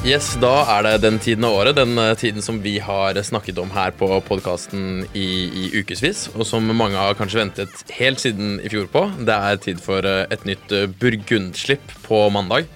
Yes, 0.00 0.30
da 0.40 0.62
er 0.78 0.86
det 0.86 1.02
den 1.02 1.18
tiden 1.20 1.44
av 1.44 1.52
året, 1.58 1.76
den 1.76 1.98
eh, 2.00 2.14
tiden 2.16 2.40
som 2.40 2.56
vi 2.64 2.78
har 2.80 3.18
snakket 3.20 3.58
om 3.60 3.68
her 3.74 3.90
på 3.92 4.06
podkasten 4.24 5.02
i, 5.12 5.26
i 5.52 5.64
ukevis, 5.76 6.22
og 6.32 6.46
som 6.48 6.64
mange 6.72 6.96
har 6.96 7.18
kanskje 7.18 7.42
ventet 7.42 7.82
helt 7.98 8.22
siden 8.22 8.54
i 8.64 8.70
fjor 8.72 8.88
på. 8.88 9.02
Det 9.28 9.36
er 9.36 9.60
tid 9.60 9.82
for 9.84 10.08
eh, 10.08 10.22
et 10.32 10.46
nytt 10.48 10.72
eh, 10.72 10.86
burgundslipp 10.88 11.92
på 12.06 12.22
mandag. 12.32 12.70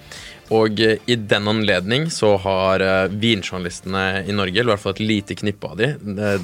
Og 0.53 0.77
i 0.77 1.15
den 1.17 1.49
anledning 1.49 2.11
så 2.13 2.35
har 2.37 2.83
vinjournalistene 3.09 4.27
i 4.29 4.35
Norge, 4.37 4.59
eller 4.61 4.69
i 4.69 4.73
hvert 4.75 4.83
fall 4.83 4.93
et 4.93 5.07
lite 5.09 5.39
knippe 5.39 5.71
av 5.71 5.79
de, 5.81 5.87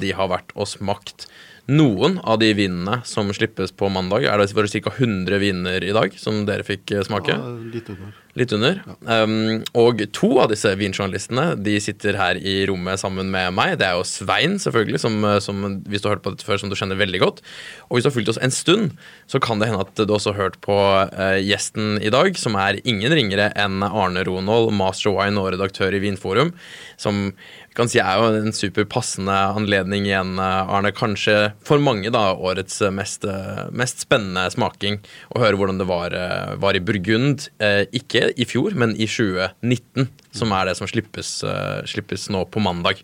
de 0.02 0.10
har 0.18 0.32
vært 0.32 0.50
og 0.58 0.66
smakt 0.66 1.28
noen 1.70 2.16
av 2.26 2.40
de 2.42 2.48
vinene 2.58 2.98
som 3.06 3.30
slippes 3.34 3.70
på 3.78 3.90
mandag. 3.92 4.26
Er 4.26 4.40
det 4.40 4.50
for 4.50 4.66
ca. 4.66 4.92
100 4.96 5.38
viner 5.38 5.84
i 5.84 5.94
dag 5.94 6.14
som 6.18 6.42
dere 6.48 6.66
fikk 6.66 6.90
eh, 6.90 7.04
smake? 7.06 7.36
Ja, 7.36 7.52
litt 7.70 7.90
under. 7.92 8.10
Litt 8.32 8.52
under. 8.56 8.80
Um, 9.04 9.60
og 9.76 10.00
to 10.16 10.30
av 10.40 10.48
disse 10.50 10.72
vinjournalistene 10.80 11.52
de 11.60 11.76
sitter 11.84 12.16
her 12.18 12.40
i 12.40 12.62
rommet 12.70 13.00
sammen 13.02 13.30
med 13.30 13.52
meg. 13.54 13.76
Det 13.78 13.86
er 13.86 13.98
jo 13.98 14.06
Svein, 14.08 14.56
selvfølgelig, 14.62 15.02
som, 15.04 15.18
som 15.44 15.62
hvis 15.86 16.02
du 16.02 16.08
har 16.08 16.16
hørt 16.16 16.24
på 16.24 16.32
dette 16.34 16.48
før, 16.48 16.58
som 16.62 16.72
du 16.72 16.76
kjenner 16.78 16.98
veldig 16.98 17.22
godt. 17.22 17.42
Og 17.90 17.98
hvis 17.98 18.06
du 18.06 18.10
har 18.10 18.16
fulgt 18.16 18.32
oss 18.32 18.40
en 18.42 18.54
stund, 18.54 18.96
så 19.30 19.38
kan 19.42 19.60
det 19.60 19.70
hende 19.70 19.84
at 19.84 19.94
du 20.00 20.16
også 20.16 20.32
har 20.32 20.48
hørt 20.48 20.58
på 20.64 20.74
uh, 20.74 21.38
gjesten 21.44 22.00
i 22.02 22.10
dag, 22.12 22.34
som 22.40 22.56
er 22.58 22.80
ingen 22.82 23.12
ringere 23.12 23.52
enn 23.52 23.84
Arne 23.86 24.24
Ronald, 24.26 24.72
master 24.74 25.12
wine 25.14 25.38
og 25.38 25.52
redaktør 25.54 25.94
i 25.94 26.02
Vinforum, 26.02 26.56
som 27.00 27.28
kan 27.76 27.90
si 27.90 28.00
er 28.02 28.18
jo 28.20 28.30
en 28.38 28.54
superpassende 28.56 29.36
anledning 29.56 30.06
igjen, 30.08 30.34
uh, 30.40 30.70
Arne. 30.72 30.92
Kanskje 30.96 31.52
for 31.66 31.82
mange 31.82 32.12
da 32.12 32.30
årets 32.34 32.80
mest, 32.94 33.24
uh, 33.28 33.68
mest 33.72 34.04
spennende 34.04 34.48
smaking. 34.52 35.00
Å 35.32 35.42
høre 35.44 35.60
hvordan 35.60 35.80
det 35.80 35.88
var, 35.90 36.16
var 36.62 36.76
i 36.76 36.82
Burgund. 36.84 37.48
Ikke 37.96 38.28
i 38.36 38.46
fjor, 38.48 38.76
men 38.78 38.96
i 38.96 39.08
2019, 39.08 40.10
som 40.36 40.52
er 40.56 40.68
det 40.68 40.76
som 40.78 40.90
slippes, 40.90 41.40
slippes 41.88 42.28
nå 42.32 42.44
på 42.52 42.62
mandag. 42.62 43.02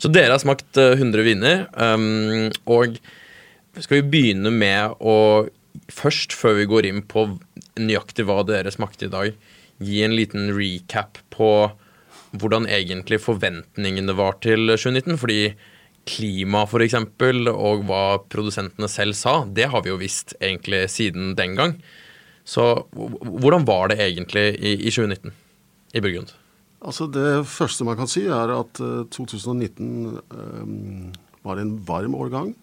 Så 0.00 0.08
dere 0.08 0.32
har 0.32 0.40
smakt 0.40 0.78
uh, 0.80 0.94
100 0.96 1.24
viner, 1.26 1.66
um, 1.76 2.48
og 2.72 2.96
skal 3.76 4.00
vi 4.00 4.10
begynne 4.16 4.52
med 4.54 5.00
å 5.00 5.16
Først, 5.90 6.34
før 6.34 6.56
vi 6.58 6.64
går 6.66 6.86
inn 6.88 6.98
på 7.06 7.22
nøyaktig 7.78 8.24
hva 8.26 8.40
dere 8.46 8.72
smakte 8.74 9.06
i 9.06 9.10
dag, 9.10 9.36
gi 9.78 10.00
en 10.02 10.16
liten 10.18 10.48
recap 10.54 11.20
på 11.30 11.50
hvordan 12.32 12.68
egentlig 12.70 13.20
forventningene 13.22 14.14
var 14.16 14.38
til 14.44 14.70
2019. 14.76 15.18
Fordi 15.20 15.40
klima, 16.10 16.64
eksempel, 16.64 17.48
og 17.50 17.84
hva 17.88 18.04
produsentene 18.32 18.88
selv 18.90 19.16
sa, 19.18 19.44
det 19.44 19.68
har 19.70 19.84
vi 19.84 19.92
jo 19.92 20.00
visst 20.00 20.34
egentlig 20.40 20.86
siden 20.90 21.34
den 21.38 21.56
gang. 21.58 21.76
Så 22.44 22.86
hvordan 22.92 23.66
var 23.68 23.90
det 23.90 24.00
egentlig 24.00 24.46
i, 24.58 24.74
i 24.80 24.90
2019 24.90 25.32
i 25.94 26.00
Burgund? 26.00 26.32
Altså 26.80 27.06
Det 27.06 27.44
første 27.46 27.84
man 27.84 27.98
kan 27.98 28.08
si, 28.08 28.24
er 28.24 28.54
at 28.56 28.80
uh, 28.80 29.04
2019 29.12 30.18
um, 30.30 31.12
var 31.44 31.60
en 31.60 31.76
varm 31.86 32.14
årgang. 32.14 32.54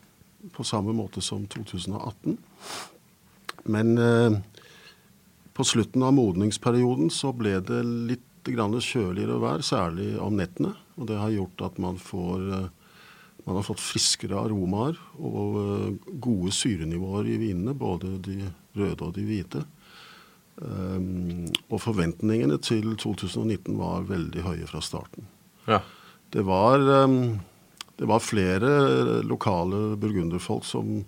På 0.53 0.63
samme 0.63 0.93
måte 0.95 1.21
som 1.21 1.45
2018. 1.47 2.37
Men 3.65 3.97
uh, 3.97 4.37
på 5.53 5.65
slutten 5.65 6.03
av 6.05 6.15
modningsperioden 6.17 7.11
så 7.13 7.31
ble 7.33 7.59
det 7.65 7.83
litt 7.85 8.26
grann 8.55 8.75
kjøligere 8.83 9.39
vær, 9.41 9.63
særlig 9.65 10.13
om 10.21 10.37
nettene. 10.39 10.73
Og 10.97 11.07
det 11.09 11.17
har 11.19 11.33
gjort 11.33 11.63
at 11.67 11.79
man 11.81 11.99
får 12.01 12.45
uh, 12.51 12.67
man 13.47 13.55
har 13.55 13.63
fått 13.63 13.79
friskere 13.79 14.35
aromaer 14.35 14.97
og 15.23 16.01
gode 16.19 16.51
syrenivåer 16.51 17.29
i 17.31 17.37
vinene, 17.39 17.71
både 17.71 18.17
de 18.19 18.41
røde 18.75 19.05
og 19.05 19.13
de 19.15 19.23
hvite. 19.23 19.61
Um, 20.57 21.45
og 21.69 21.79
forventningene 21.79 22.57
til 22.59 22.97
2019 22.99 23.77
var 23.79 24.03
veldig 24.09 24.43
høye 24.43 24.67
fra 24.67 24.81
starten. 24.83 25.29
Ja. 25.63 25.79
Det 26.35 26.43
var, 26.43 26.83
det 27.95 28.09
var 28.11 28.19
flere 28.19 29.21
lokale 29.23 29.95
burgunderfolk 29.95 30.67
som 30.67 31.05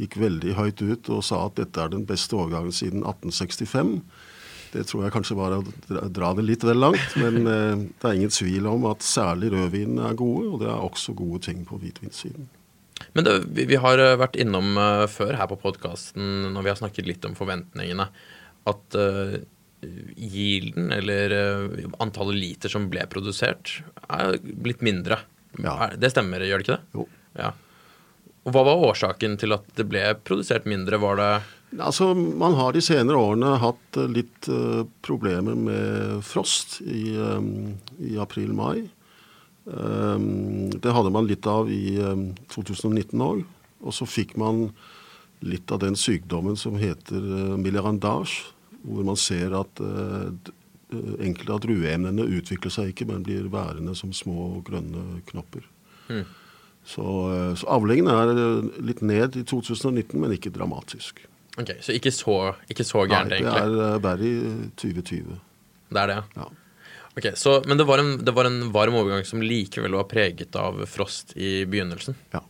gikk 0.00 0.18
veldig 0.20 0.56
høyt 0.58 0.82
ut 0.82 1.10
og 1.14 1.22
sa 1.24 1.44
at 1.46 1.60
dette 1.60 1.80
er 1.80 1.92
den 1.92 2.02
beste 2.08 2.34
årgangen 2.34 2.74
siden 2.74 3.06
1865. 3.06 4.00
Det 4.76 4.84
tror 4.90 5.06
jeg 5.06 5.14
kanskje 5.14 5.38
var 5.38 5.56
å 5.56 5.62
dra 6.12 6.30
det 6.36 6.44
litt 6.44 6.66
vel 6.66 6.82
langt, 6.84 7.16
men 7.20 7.40
uh, 7.48 7.74
det 8.00 8.04
er 8.10 8.18
ingen 8.18 8.34
tvil 8.34 8.68
om 8.70 8.86
at 8.90 9.04
særlig 9.06 9.50
rødvinene 9.54 10.10
er 10.10 10.20
gode, 10.20 10.46
og 10.52 10.62
det 10.62 10.70
er 10.70 10.86
også 10.86 11.16
gode 11.16 11.42
ting 11.48 11.64
på 11.68 11.80
hvitvinssiden. 11.80 12.48
Men 13.16 13.26
det, 13.26 13.34
vi, 13.56 13.76
har 13.80 14.00
vært 14.20 14.38
innom 14.40 14.76
uh, 14.76 15.04
før 15.10 15.36
her 15.40 15.50
på 15.50 15.60
podkasten 15.64 16.50
når 16.54 16.64
vi 16.64 16.72
har 16.72 16.80
snakket 16.80 17.08
litt 17.08 17.28
om 17.28 17.36
forventningene, 17.38 18.08
at 18.66 18.98
uh, 18.98 19.36
yielden, 20.16 20.90
eller 20.96 21.34
uh, 21.36 21.86
antallet 22.02 22.38
liter 22.40 22.72
som 22.72 22.88
ble 22.92 23.04
produsert, 23.10 23.78
er 24.08 24.36
blitt 24.42 24.84
mindre. 24.84 25.20
Ja. 25.62 25.92
Det 25.96 26.12
stemmer, 26.12 26.44
gjør 26.44 26.62
det 26.62 26.66
ikke 26.66 26.76
det? 26.76 26.96
Jo. 26.96 27.06
Ja. 27.36 27.52
Og 28.46 28.54
Hva 28.54 28.62
var 28.68 28.84
årsaken 28.92 29.36
til 29.40 29.56
at 29.56 29.66
det 29.78 29.88
ble 29.90 30.02
produsert 30.22 30.68
mindre? 30.70 31.00
Var 31.02 31.20
det 31.20 31.30
Altså, 31.74 32.14
Man 32.14 32.54
har 32.54 32.72
de 32.72 32.82
senere 32.84 33.18
årene 33.18 33.56
hatt 33.60 33.98
litt 34.12 34.48
uh, 34.48 34.84
problemer 35.04 35.56
med 35.58 36.22
frost 36.24 36.80
i, 36.86 37.16
um, 37.18 37.74
i 37.98 38.16
april-mai. 38.22 38.86
Um, 39.66 40.70
det 40.70 40.94
hadde 40.94 41.10
man 41.10 41.26
litt 41.26 41.46
av 41.50 41.70
i 41.72 41.98
um, 41.98 42.30
2019 42.54 43.18
òg. 43.22 43.42
Og 43.82 43.94
så 43.94 44.06
fikk 44.08 44.36
man 44.40 44.68
litt 45.44 45.70
av 45.74 45.82
den 45.82 45.98
sykdommen 45.98 46.56
som 46.56 46.78
heter 46.80 47.18
uh, 47.18 47.58
milliarandage, 47.58 48.46
hvor 48.86 49.04
man 49.04 49.18
ser 49.18 49.58
at 49.58 49.82
uh, 49.82 50.30
enkelte 51.18 51.52
av 51.52 51.62
drueemnene 51.66 52.30
utvikler 52.38 52.72
seg 52.72 52.94
ikke, 52.94 53.10
men 53.10 53.26
blir 53.26 53.50
værende 53.52 53.96
som 53.98 54.14
små 54.14 54.62
grønne 54.64 55.20
knopper. 55.32 55.66
Mm. 56.06 56.22
Så, 56.86 57.02
så 57.58 57.66
avlingen 57.74 58.06
er 58.06 58.30
litt 58.78 59.00
ned 59.02 59.34
i 59.34 59.42
2019, 59.42 60.14
men 60.22 60.36
ikke 60.36 60.52
dramatisk. 60.54 61.24
Ok, 61.56 61.72
Så 61.80 61.94
ikke 61.96 62.12
så, 62.12 62.36
ikke 62.68 62.84
så 62.84 63.06
gærent, 63.08 63.32
Nei, 63.32 63.40
det 63.40 63.88
er 63.88 64.00
bare 64.04 64.28
i 64.28 64.36
2020. 64.76 65.38
Det 65.88 66.02
er 66.02 66.12
det, 66.12 66.22
Ja. 66.36 66.48
Ok, 67.16 67.30
så, 67.34 67.62
Men 67.66 67.78
det 67.78 67.86
var, 67.88 67.98
en, 67.98 68.18
det 68.24 68.34
var 68.36 68.44
en 68.44 68.72
varm 68.72 68.94
overgang 68.94 69.24
som 69.24 69.40
likevel 69.40 69.94
var 69.96 70.04
preget 70.04 70.56
av 70.60 70.82
frost 70.84 71.32
i 71.36 71.64
begynnelsen? 71.64 72.14
Ja. 72.34 72.42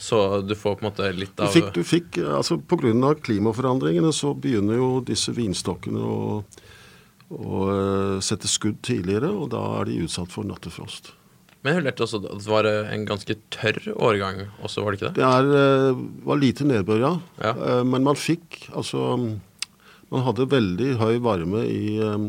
Så 0.00 0.40
du 0.40 0.54
får 0.56 0.78
på 0.78 0.86
en 0.86 0.88
måte 0.88 1.10
litt 1.12 1.36
Du 1.36 1.44
av 1.44 1.52
fikk, 1.52 1.68
du 1.76 1.84
fikk, 1.84 2.18
altså 2.24 2.56
Pga. 2.58 3.12
klimaforandringene 3.20 4.12
så 4.16 4.32
begynner 4.34 4.80
jo 4.80 4.88
disse 5.04 5.30
vinstokkene 5.36 6.00
å, 6.00 6.40
å 7.36 7.58
eh, 7.68 8.20
sette 8.24 8.48
skudd 8.48 8.80
tidligere, 8.82 9.28
og 9.28 9.52
da 9.52 9.60
er 9.78 9.92
de 9.92 10.00
utsatt 10.06 10.32
for 10.32 10.48
nattefrost. 10.48 11.12
Men 11.62 11.70
jeg 11.76 11.84
hørte 11.84 12.02
også 12.02 12.18
at 12.18 12.24
det 12.42 12.50
var 12.50 12.66
en 12.66 13.04
ganske 13.06 13.36
tørr 13.54 13.84
årgang 13.94 14.40
også, 14.66 14.82
var 14.82 14.90
det 14.94 14.98
ikke 14.98 15.10
det? 15.12 15.20
Det 15.20 15.26
er, 15.28 15.50
eh, 15.62 16.00
var 16.26 16.40
lite 16.40 16.66
nedbør, 16.66 16.98
ja. 17.04 17.12
Ja. 17.38 17.52
Eh, 17.54 17.84
Men 17.86 18.02
man 18.02 18.18
fikk 18.18 18.68
altså 18.74 19.04
Man 20.12 20.24
hadde 20.26 20.44
veldig 20.50 20.90
høy 21.00 21.20
varme 21.24 21.62
i 21.64 21.96
eh, 22.02 22.26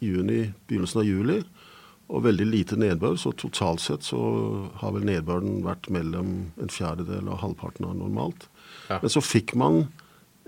juni, 0.00 0.52
begynnelsen 0.68 1.02
av 1.02 1.04
juli, 1.08 1.42
og 2.08 2.22
veldig 2.24 2.46
lite 2.46 2.76
nedbør. 2.80 3.18
Så 3.20 3.34
totalt 3.36 3.82
sett 3.82 4.06
så 4.06 4.16
har 4.80 4.92
vel 4.94 5.04
nedbøren 5.04 5.58
vært 5.66 5.90
mellom 5.92 6.30
en 6.56 6.68
fjerdedel 6.72 7.28
og 7.28 7.42
halvparten 7.42 7.84
av 7.84 7.96
normalt. 7.98 8.46
Ja. 8.88 9.00
Men 9.02 9.10
så 9.12 9.20
fikk 9.20 9.52
man 9.58 9.88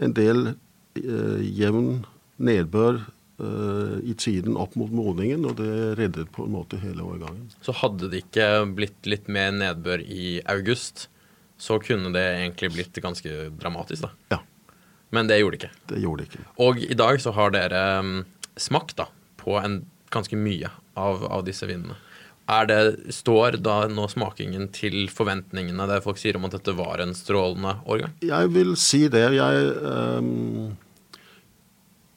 en 0.01 0.15
del 0.17 0.55
eh, 0.97 1.43
jevn 1.59 2.07
nedbør 2.39 3.03
eh, 3.03 3.09
i 3.39 4.15
tiden 4.19 4.57
opp 4.59 4.73
mot 4.75 4.91
modningen, 4.91 5.45
og 5.47 5.61
det 5.61 5.95
reddet 5.99 6.33
på 6.35 6.43
en 6.47 6.57
måte 6.57 6.81
hele 6.83 7.05
årgangen. 7.07 7.45
Så 7.63 7.71
hadde 7.79 8.09
det 8.11 8.25
ikke 8.25 8.49
blitt 8.75 9.07
litt 9.07 9.29
mer 9.31 9.53
nedbør 9.55 10.03
i 10.03 10.41
august, 10.51 11.07
så 11.59 11.79
kunne 11.83 12.11
det 12.15 12.25
egentlig 12.41 12.73
blitt 12.75 12.99
ganske 13.03 13.37
dramatisk, 13.61 14.09
da. 14.09 14.11
Ja, 14.35 14.41
Men 15.15 15.31
det 15.31 15.39
gjorde 15.39 15.57
det 15.57 15.63
ikke. 15.69 15.77
det 15.95 16.03
gjorde 16.03 16.25
det 16.25 16.29
ikke. 16.33 16.49
Og 16.67 16.83
i 16.83 16.99
dag 16.99 17.21
så 17.23 17.31
har 17.33 17.55
dere 17.55 17.85
mm, 18.03 18.19
smakt 18.59 18.97
da, 18.99 19.07
på 19.39 19.55
en 19.63 19.81
ganske 20.11 20.37
mye 20.37 20.71
av, 20.99 21.25
av 21.31 21.47
disse 21.47 21.67
vinene. 21.71 21.97
Er 22.49 22.65
det, 22.69 23.13
står 23.13 23.59
da 23.61 23.83
nå 23.93 24.07
smakingen 24.09 24.71
til 24.73 25.07
forventningene 25.13 25.85
der 25.91 26.01
folk 26.01 26.17
sier 26.21 26.39
om 26.39 26.47
at 26.49 26.55
dette 26.57 26.73
var 26.79 27.03
en 27.05 27.13
strålende 27.17 27.75
årgang? 27.85 28.15
Jeg 28.25 28.53
vil 28.55 28.73
si 28.81 29.03
det. 29.13 29.27
Jeg, 29.37 29.67
ehm, 29.85 30.71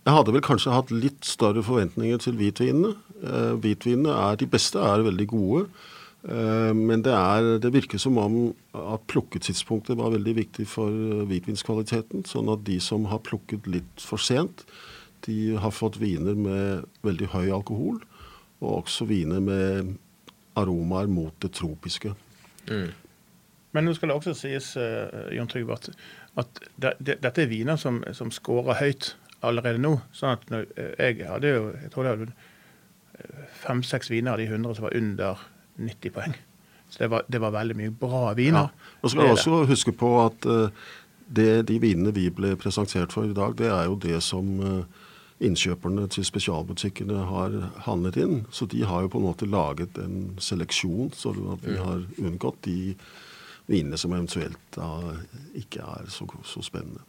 jeg 0.01 0.17
hadde 0.17 0.33
vel 0.33 0.41
kanskje 0.41 0.73
hatt 0.73 0.91
litt 0.93 1.27
større 1.29 1.61
forventninger 1.65 2.21
til 2.23 2.37
hvitvinene. 2.39 2.95
Eh, 3.21 3.51
hvitvinene 3.61 4.13
er 4.17 4.39
de 4.41 4.47
beste, 4.49 4.81
er 4.81 5.03
veldig 5.05 5.27
gode. 5.29 5.67
Eh, 6.25 6.71
men 6.73 7.03
det, 7.05 7.13
er, 7.13 7.59
det 7.61 7.73
virker 7.75 8.01
som 8.01 8.17
om 8.17 8.39
at 8.73 9.05
plukketidspunktet 9.11 9.99
var 9.99 10.15
veldig 10.15 10.33
viktig 10.39 10.65
for 10.69 10.89
eh, 10.89 11.21
hvitvinskvaliteten. 11.29 12.25
Sånn 12.29 12.49
at 12.49 12.65
de 12.65 12.79
som 12.81 13.05
har 13.13 13.21
plukket 13.27 13.69
litt 13.69 14.01
for 14.01 14.21
sent, 14.21 14.65
de 15.27 15.53
har 15.61 15.73
fått 15.75 16.01
viner 16.01 16.33
med 16.33 16.89
veldig 17.05 17.29
høy 17.35 17.51
alkohol. 17.61 18.01
Og 18.61 18.81
også 18.81 19.05
viner 19.09 19.41
med 19.41 19.95
aromaer 20.57 21.09
mot 21.09 21.37
det 21.45 21.53
tropiske. 21.61 22.15
Men 23.71 23.85
nå 23.85 23.93
skal 23.95 24.11
det 24.11 24.17
også 24.17 24.33
sies, 24.35 24.73
uh, 24.75 25.29
Jon 25.31 25.47
Trygve, 25.49 25.77
at, 25.77 25.87
at 26.41 26.59
det, 26.75 26.91
det, 26.99 27.15
dette 27.23 27.45
er 27.45 27.49
viner 27.49 27.79
som, 27.79 28.01
som 28.13 28.33
scorer 28.35 28.77
høyt 28.81 29.13
allerede 29.45 29.81
nå. 29.81 29.95
Sånn 30.15 30.37
at 30.37 30.47
når, 30.51 30.69
eh, 30.77 30.93
jeg 30.99 31.27
hadde 31.29 31.51
jo 31.51 31.67
jeg 31.81 31.91
tror 31.93 32.07
det 32.07 32.13
hadde 32.15 32.29
eh, 32.31 33.43
fem-seks 33.63 34.11
viner 34.13 34.35
av 34.35 34.41
de 34.41 34.47
100 34.49 34.77
som 34.77 34.87
var 34.87 34.97
under 34.97 35.45
90 35.81 36.15
poeng. 36.15 36.35
Så 36.91 37.05
det 37.05 37.11
var, 37.13 37.27
det 37.31 37.39
var 37.41 37.53
veldig 37.55 37.77
mye 37.79 37.93
bra 37.95 38.33
viner. 38.37 38.67
Ja. 38.71 38.97
Og 39.01 39.09
så 39.09 39.15
skal 39.15 39.29
jeg 39.29 39.37
også 39.39 39.61
huske 39.69 39.93
på 39.95 40.11
at 40.25 40.49
eh, 40.49 40.89
det, 41.31 41.51
de 41.69 41.79
vinene 41.79 42.13
vi 42.15 42.27
ble 42.33 42.57
presentert 42.59 43.13
for 43.15 43.29
i 43.29 43.35
dag, 43.35 43.55
det 43.59 43.71
er 43.71 43.87
jo 43.87 43.95
det 43.95 44.19
som 44.25 44.51
innkjøperne 45.41 46.03
til 46.11 46.25
spesialbutikkene 46.27 47.23
har 47.29 47.55
handlet 47.87 48.19
inn. 48.19 48.41
Så 48.51 48.67
de 48.69 48.83
har 48.85 49.05
jo 49.05 49.13
på 49.13 49.21
en 49.21 49.29
måte 49.29 49.47
laget 49.47 49.95
en 49.97 50.35
seleksjon, 50.43 51.13
så 51.15 51.31
at 51.55 51.63
vi 51.63 51.77
har 51.79 52.03
unngått 52.19 52.59
de 52.67 52.93
vinene 53.71 53.97
som 53.97 54.11
eventuelt 54.11 54.59
da 54.75 55.15
ikke 55.57 55.87
er 55.87 56.11
så, 56.11 56.27
så 56.43 56.61
spennende. 56.65 56.99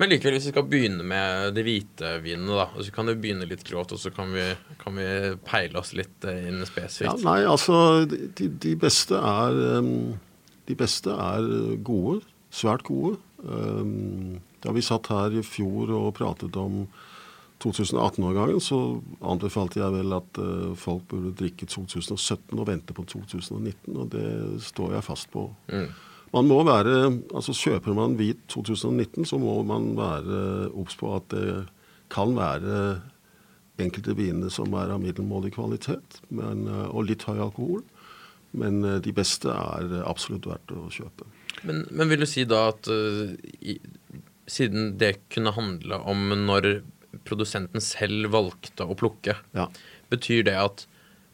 Men 0.00 0.08
likevel, 0.14 0.38
hvis 0.38 0.48
vi 0.48 0.52
skal 0.54 0.64
begynne 0.70 1.04
med 1.04 1.52
de 1.56 1.64
hvite 1.66 2.14
vinene, 2.24 2.56
da. 2.56 2.68
Så 2.80 2.92
kan 2.94 3.10
vi 3.10 3.18
begynne 3.20 3.48
litt 3.48 3.64
grovt, 3.68 3.92
og 3.92 4.00
så 4.00 4.12
kan 4.14 4.32
vi, 4.32 4.46
kan 4.80 4.96
vi 4.96 5.08
peile 5.44 5.80
oss 5.82 5.92
litt 5.96 6.24
inn 6.24 6.54
inn 6.54 6.62
Ja, 6.64 6.68
spesifikt. 6.70 7.24
nei, 7.26 7.42
altså 7.44 8.06
de, 8.08 8.48
de 8.48 8.74
beste 8.80 9.20
er 9.20 9.60
De 10.70 10.76
beste 10.78 11.12
er 11.12 11.50
gode. 11.84 12.22
Svært 12.50 12.82
gode. 12.88 13.18
Um, 13.44 14.40
da 14.64 14.72
vi 14.76 14.82
satt 14.84 15.08
her 15.12 15.36
i 15.36 15.44
fjor 15.46 15.92
og 15.96 16.14
pratet 16.18 16.56
om 16.60 16.84
2018-årgangen, 17.60 18.60
så 18.64 18.78
anbefalte 19.20 19.80
jeg 19.82 19.92
vel 19.92 20.14
at 20.16 20.38
eh, 20.40 20.70
folk 20.80 21.04
burde 21.10 21.34
drikke 21.36 21.68
2017 21.68 22.56
og 22.56 22.68
vente 22.70 22.96
på 22.96 23.04
2019, 23.04 23.98
og 24.00 24.06
det 24.14 24.28
står 24.64 24.94
jeg 24.96 25.04
fast 25.04 25.28
på. 25.34 25.44
Man 26.34 26.46
må 26.46 26.60
være, 26.62 27.10
altså 27.34 27.54
Kjøper 27.56 27.96
man 27.96 28.14
hvit 28.18 28.42
2019, 28.52 29.24
så 29.26 29.38
må 29.42 29.56
man 29.66 29.92
være 29.98 30.68
obs 30.78 30.94
på 31.00 31.10
at 31.16 31.26
det 31.34 31.64
kan 32.10 32.36
være 32.36 33.00
enkelte 33.80 34.14
viner 34.18 34.52
som 34.52 34.74
er 34.78 34.92
av 34.92 35.00
middelmådig 35.02 35.54
kvalitet 35.56 36.20
men, 36.28 36.66
og 36.68 37.06
litt 37.08 37.24
høy 37.26 37.38
alkohol. 37.40 37.82
Men 38.52 38.82
eh, 38.84 38.98
de 39.02 39.12
beste 39.14 39.50
er 39.52 40.00
absolutt 40.08 40.48
verdt 40.50 40.72
å 40.74 40.88
kjøpe. 40.92 41.26
Men, 41.66 41.84
men 41.90 42.10
vil 42.10 42.24
du 42.24 42.28
si 42.28 42.46
da 42.48 42.64
at 42.72 42.88
uh, 42.90 43.30
i, 43.60 43.76
siden 44.50 44.94
det 45.00 45.16
kunne 45.30 45.52
handle 45.54 46.00
om 46.10 46.32
når 46.46 46.80
produsenten 47.26 47.82
selv 47.84 48.30
valgte 48.34 48.86
å 48.86 48.96
plukke, 48.98 49.36
Ja. 49.56 49.68
betyr 50.10 50.44
det 50.46 50.56
at 50.58 50.86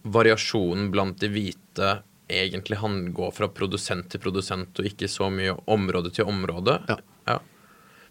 variasjonen 0.07 0.91
blant 0.93 1.21
de 1.23 1.31
hvite 1.33 1.97
egentlig 2.29 2.79
han 2.81 3.13
går 3.15 3.35
fra 3.37 3.49
produsent 3.53 4.09
til 4.11 4.23
produsent, 4.23 4.79
og 4.79 4.89
ikke 4.89 5.09
så 5.11 5.31
mye 5.33 5.55
område 5.71 6.13
til 6.15 6.29
område? 6.31 6.81
Ja. 6.91 6.99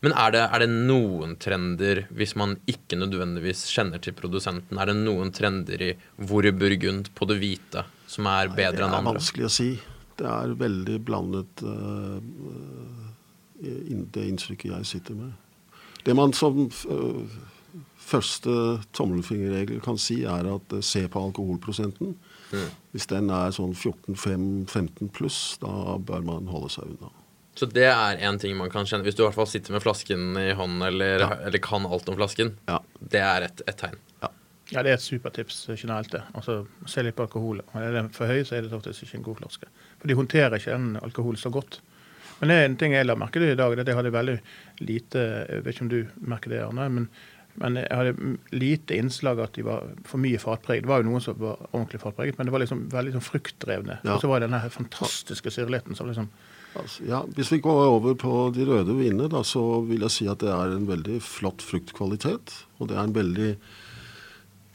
Men 0.06 0.14
er 0.22 0.34
det, 0.36 0.42
er 0.54 0.62
det 0.62 0.70
noen 0.70 1.32
trender, 1.42 2.04
hvis 2.14 2.36
man 2.38 2.52
ikke 2.70 2.98
nødvendigvis 3.00 3.64
kjenner 3.74 4.02
til 4.04 4.14
produsenten, 4.14 4.78
er 4.78 4.92
det 4.92 4.98
noen 5.00 5.32
trender 5.34 5.82
i 5.82 5.92
hvor 6.22 6.46
Burgund 6.54 7.10
på 7.18 7.28
det 7.32 7.40
hvite 7.42 7.86
som 8.12 8.28
er 8.30 8.52
bedre 8.54 8.86
enn 8.86 8.94
andre? 8.94 9.00
det 9.00 9.02
er 9.02 9.10
vanskelig 9.16 9.48
å 9.48 9.54
si. 9.56 9.70
Det 10.16 10.28
er 10.30 10.54
veldig 10.60 11.00
blandet 11.08 11.64
eh, 11.66 12.20
det 14.14 14.28
inntrykket 14.30 14.76
jeg 14.76 14.92
sitter 14.92 15.18
med. 15.18 15.34
Det 16.06 16.14
man 16.14 16.36
som 16.38 16.62
eh, 16.68 17.42
første 17.98 18.54
tommelfingerregel 18.96 19.82
kan 19.86 19.98
si, 20.02 20.22
er 20.28 20.48
at 20.56 20.74
eh, 20.78 20.84
se 20.86 21.06
på 21.12 21.22
alkoholprosenten. 21.30 22.16
Hvis 22.94 23.08
den 23.12 23.28
er 23.34 23.52
sånn 23.52 23.74
14-15 23.76 25.10
pluss, 25.16 25.58
da 25.60 25.98
bør 26.00 26.22
man 26.24 26.46
holde 26.52 26.70
seg 26.72 26.92
unna. 26.94 27.10
Så 27.56 27.68
det 27.72 27.88
er 27.88 28.20
en 28.28 28.38
ting 28.40 28.56
man 28.60 28.70
kan 28.72 28.84
kjenne 28.88 29.04
Hvis 29.08 29.16
du 29.16 29.22
i 29.24 29.26
hvert 29.26 29.36
fall 29.38 29.48
sitter 29.48 29.72
med 29.72 29.84
flasken 29.84 30.36
i 30.40 30.50
hånden 30.60 30.82
eller, 30.84 31.20
Ja. 31.24 31.30
eller 31.48 31.60
kan 31.64 31.86
alt 31.88 32.10
om 32.12 32.18
flasken. 32.20 32.54
Ja. 32.68 32.82
Det 33.00 33.22
er 33.24 33.48
et, 33.48 33.62
et 33.68 33.78
tegn. 33.80 33.96
Ja, 34.74 34.82
det 34.82 34.90
er 34.90 34.96
et 34.98 35.04
supertips 35.06 35.68
generelt. 35.78 36.10
det. 36.12 36.24
Altså, 36.34 36.66
Se 36.90 37.04
litt 37.06 37.16
på 37.16 37.24
alkohol. 37.28 37.62
Er 37.78 37.92
den 37.94 38.10
for 38.10 38.26
høy, 38.28 38.42
så 38.44 38.56
er 38.58 38.62
det 38.66 38.72
faktisk 38.72 39.04
ikke 39.06 39.20
en 39.20 39.24
god 39.28 39.38
flaske. 39.44 39.68
For 40.02 40.08
de 40.10 40.16
håndterer 40.18 40.56
ikke 40.58 40.74
den 40.74 40.96
alkohol 41.06 41.38
så 41.38 41.52
godt. 41.54 41.80
Men 42.40 42.50
det 42.50 42.56
er 42.58 42.66
en 42.66 42.76
ting 42.82 42.92
jeg 42.96 43.06
la 43.06 43.16
merke 43.16 43.40
til 43.40 43.52
i 43.54 43.56
dag, 43.56 43.72
det 43.72 43.80
er 43.80 43.86
at 43.86 43.88
jeg 43.94 43.96
hadde 44.02 44.12
veldig 44.12 44.40
lite 44.82 45.22
Jeg 45.48 45.64
vet 45.64 45.76
ikke 45.76 45.86
om 45.86 45.92
du 45.94 46.00
merker 46.34 46.50
det, 46.52 46.64
Arne, 46.66 46.90
men, 46.92 47.06
men 47.62 47.80
jeg 47.80 47.96
hadde 47.96 48.34
lite 48.52 48.98
innslag 49.00 49.40
at 49.40 49.56
de 49.56 49.64
var 49.64 49.86
for 50.08 50.20
mye 50.20 50.40
fatpreget. 50.42 50.84
Det 50.84 50.92
var 50.92 51.04
jo 51.04 51.08
noen 51.08 51.24
som 51.24 51.38
var 51.40 51.62
ordentlig 51.72 52.02
fatpreget, 52.02 52.38
men 52.38 52.50
det 52.50 52.56
var 52.56 52.64
liksom 52.64 52.84
veldig 52.92 53.16
sånn 53.16 53.24
fruktdrevne. 53.30 54.00
Ja. 54.04 54.16
Og 54.16 54.24
så 54.24 54.32
var 54.32 54.42
det 54.42 54.50
denne 54.50 54.74
fantastiske 54.74 55.54
syrligheten 55.56 55.98
som 55.98 56.12
liksom 56.12 56.30
Altså, 56.76 57.06
ja, 57.08 57.22
hvis 57.38 57.54
vi 57.54 57.62
går 57.64 57.86
over 57.88 58.18
på 58.20 58.32
de 58.52 58.66
røde 58.68 58.92
vinene, 58.98 59.30
da, 59.32 59.46
så 59.48 59.62
vil 59.88 60.02
jeg 60.04 60.12
si 60.12 60.26
at 60.28 60.42
det 60.44 60.50
er 60.52 60.74
en 60.76 60.88
veldig 60.90 61.22
flott 61.24 61.64
fruktkvalitet. 61.64 62.52
Og 62.80 62.90
det 62.90 62.98
er 62.98 63.06
en 63.08 63.16
veldig 63.16 63.52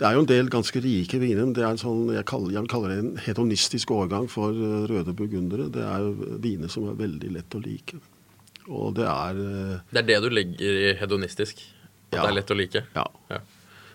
Det 0.01 0.07
er 0.09 0.15
jo 0.17 0.23
en 0.23 0.31
del 0.31 0.49
ganske 0.49 0.81
rike 0.81 1.19
viner. 1.21 1.45
men 1.45 1.53
Det 1.53 1.61
er 1.61 1.75
en 1.75 1.83
sånn, 1.83 2.07
jeg, 2.15 2.25
kaller, 2.25 2.55
jeg 2.57 2.71
kaller 2.73 2.89
det 2.89 3.03
en 3.03 3.19
hedonistisk 3.21 3.91
årgang 3.93 4.31
for 4.33 4.49
eh, 4.49 4.87
røde 4.89 5.13
burgundere. 5.13 5.69
Det 5.69 5.85
er 5.85 6.09
viner 6.41 6.73
som 6.73 6.89
er 6.89 6.97
veldig 6.97 7.35
lett 7.37 7.53
å 7.53 7.61
like. 7.61 8.01
Og 8.71 8.95
det 8.97 9.05
er 9.05 9.43
eh, 9.45 9.77
Det 9.93 10.01
er 10.01 10.09
det 10.09 10.19
du 10.25 10.31
legger 10.33 10.81
i 10.87 10.95
hedonistisk. 10.97 11.61
Ja. 12.11 12.23
det 12.25 12.29
er 12.29 12.37
lett 12.41 12.53
å 12.53 12.59
like. 12.59 12.85
Ja. 12.95 13.07
Ja. 13.31 13.41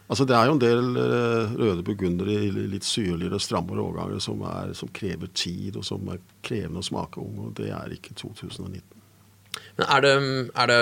Altså 0.05 0.25
Det 0.29 0.35
er 0.37 0.45
jo 0.45 0.53
en 0.53 0.61
del 0.61 0.97
eh, 1.01 1.53
røde 1.57 1.83
burgundere 1.85 2.35
i 2.45 2.49
litt 2.53 2.85
syrligere, 2.85 3.39
strammere 3.41 3.81
årganger 3.81 4.21
som, 4.21 4.43
er, 4.45 4.73
som 4.77 4.91
krever 4.93 5.31
tid, 5.33 5.79
og 5.79 5.85
som 5.87 6.05
er 6.13 6.21
krevende 6.45 6.83
å 6.83 6.85
smake 6.85 7.21
ung, 7.23 7.47
og 7.47 7.55
det 7.57 7.71
er 7.73 7.95
ikke 7.95 8.13
2019. 8.21 8.83
Men 9.79 9.87
er 9.87 10.05
det, 10.05 10.13
er 10.53 10.71
det 10.71 10.81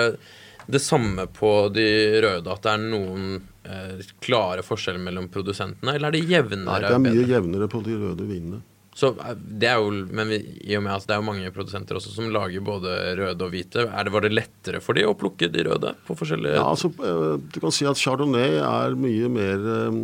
det 0.66 0.80
samme 0.80 1.26
på 1.26 1.68
de 1.74 1.88
røde, 2.24 2.52
at 2.52 2.64
det 2.64 2.72
er 2.72 2.84
noen 2.84 3.24
eh, 3.64 4.04
klare 4.24 4.64
forskjeller 4.64 5.02
mellom 5.02 5.28
produsentene, 5.32 5.96
eller 5.96 6.10
er 6.10 6.16
det 6.16 6.22
jevnere? 6.28 6.68
Nei, 6.68 6.78
det 6.84 6.92
er 6.92 7.02
mye 7.04 7.16
bedre? 7.16 7.32
jevnere 7.34 7.68
på 7.72 7.82
de 7.84 7.98
røde 8.00 8.28
vinene. 8.28 8.60
Så 8.94 9.10
eh, 9.18 9.32
det 9.36 9.70
er 9.70 9.80
jo, 9.82 9.90
men 10.14 10.30
vi, 10.30 10.40
i 10.64 10.76
og 10.78 10.84
med 10.86 10.94
at 10.94 11.06
det 11.08 11.16
er 11.16 11.22
jo 11.22 11.28
mange 11.28 11.54
produsenter 11.54 11.98
også 11.98 12.14
som 12.14 12.30
lager 12.34 12.64
både 12.64 12.92
røde 13.18 13.46
og 13.46 13.54
hvite, 13.54 13.88
det, 13.90 14.14
var 14.14 14.24
det 14.24 14.34
lettere 14.34 14.82
for 14.84 14.96
de 14.96 15.06
å 15.08 15.16
plukke 15.18 15.50
de 15.52 15.66
røde 15.66 15.96
på 16.06 16.16
forskjellige 16.18 16.60
Ja, 16.60 16.68
altså, 16.70 16.92
eh, 17.02 17.34
Du 17.50 17.58
kan 17.62 17.74
si 17.74 17.88
at 17.90 18.00
chardonnay 18.00 18.60
er 18.62 18.96
mye 18.98 19.32
mer 19.32 19.68
eh, 19.74 19.98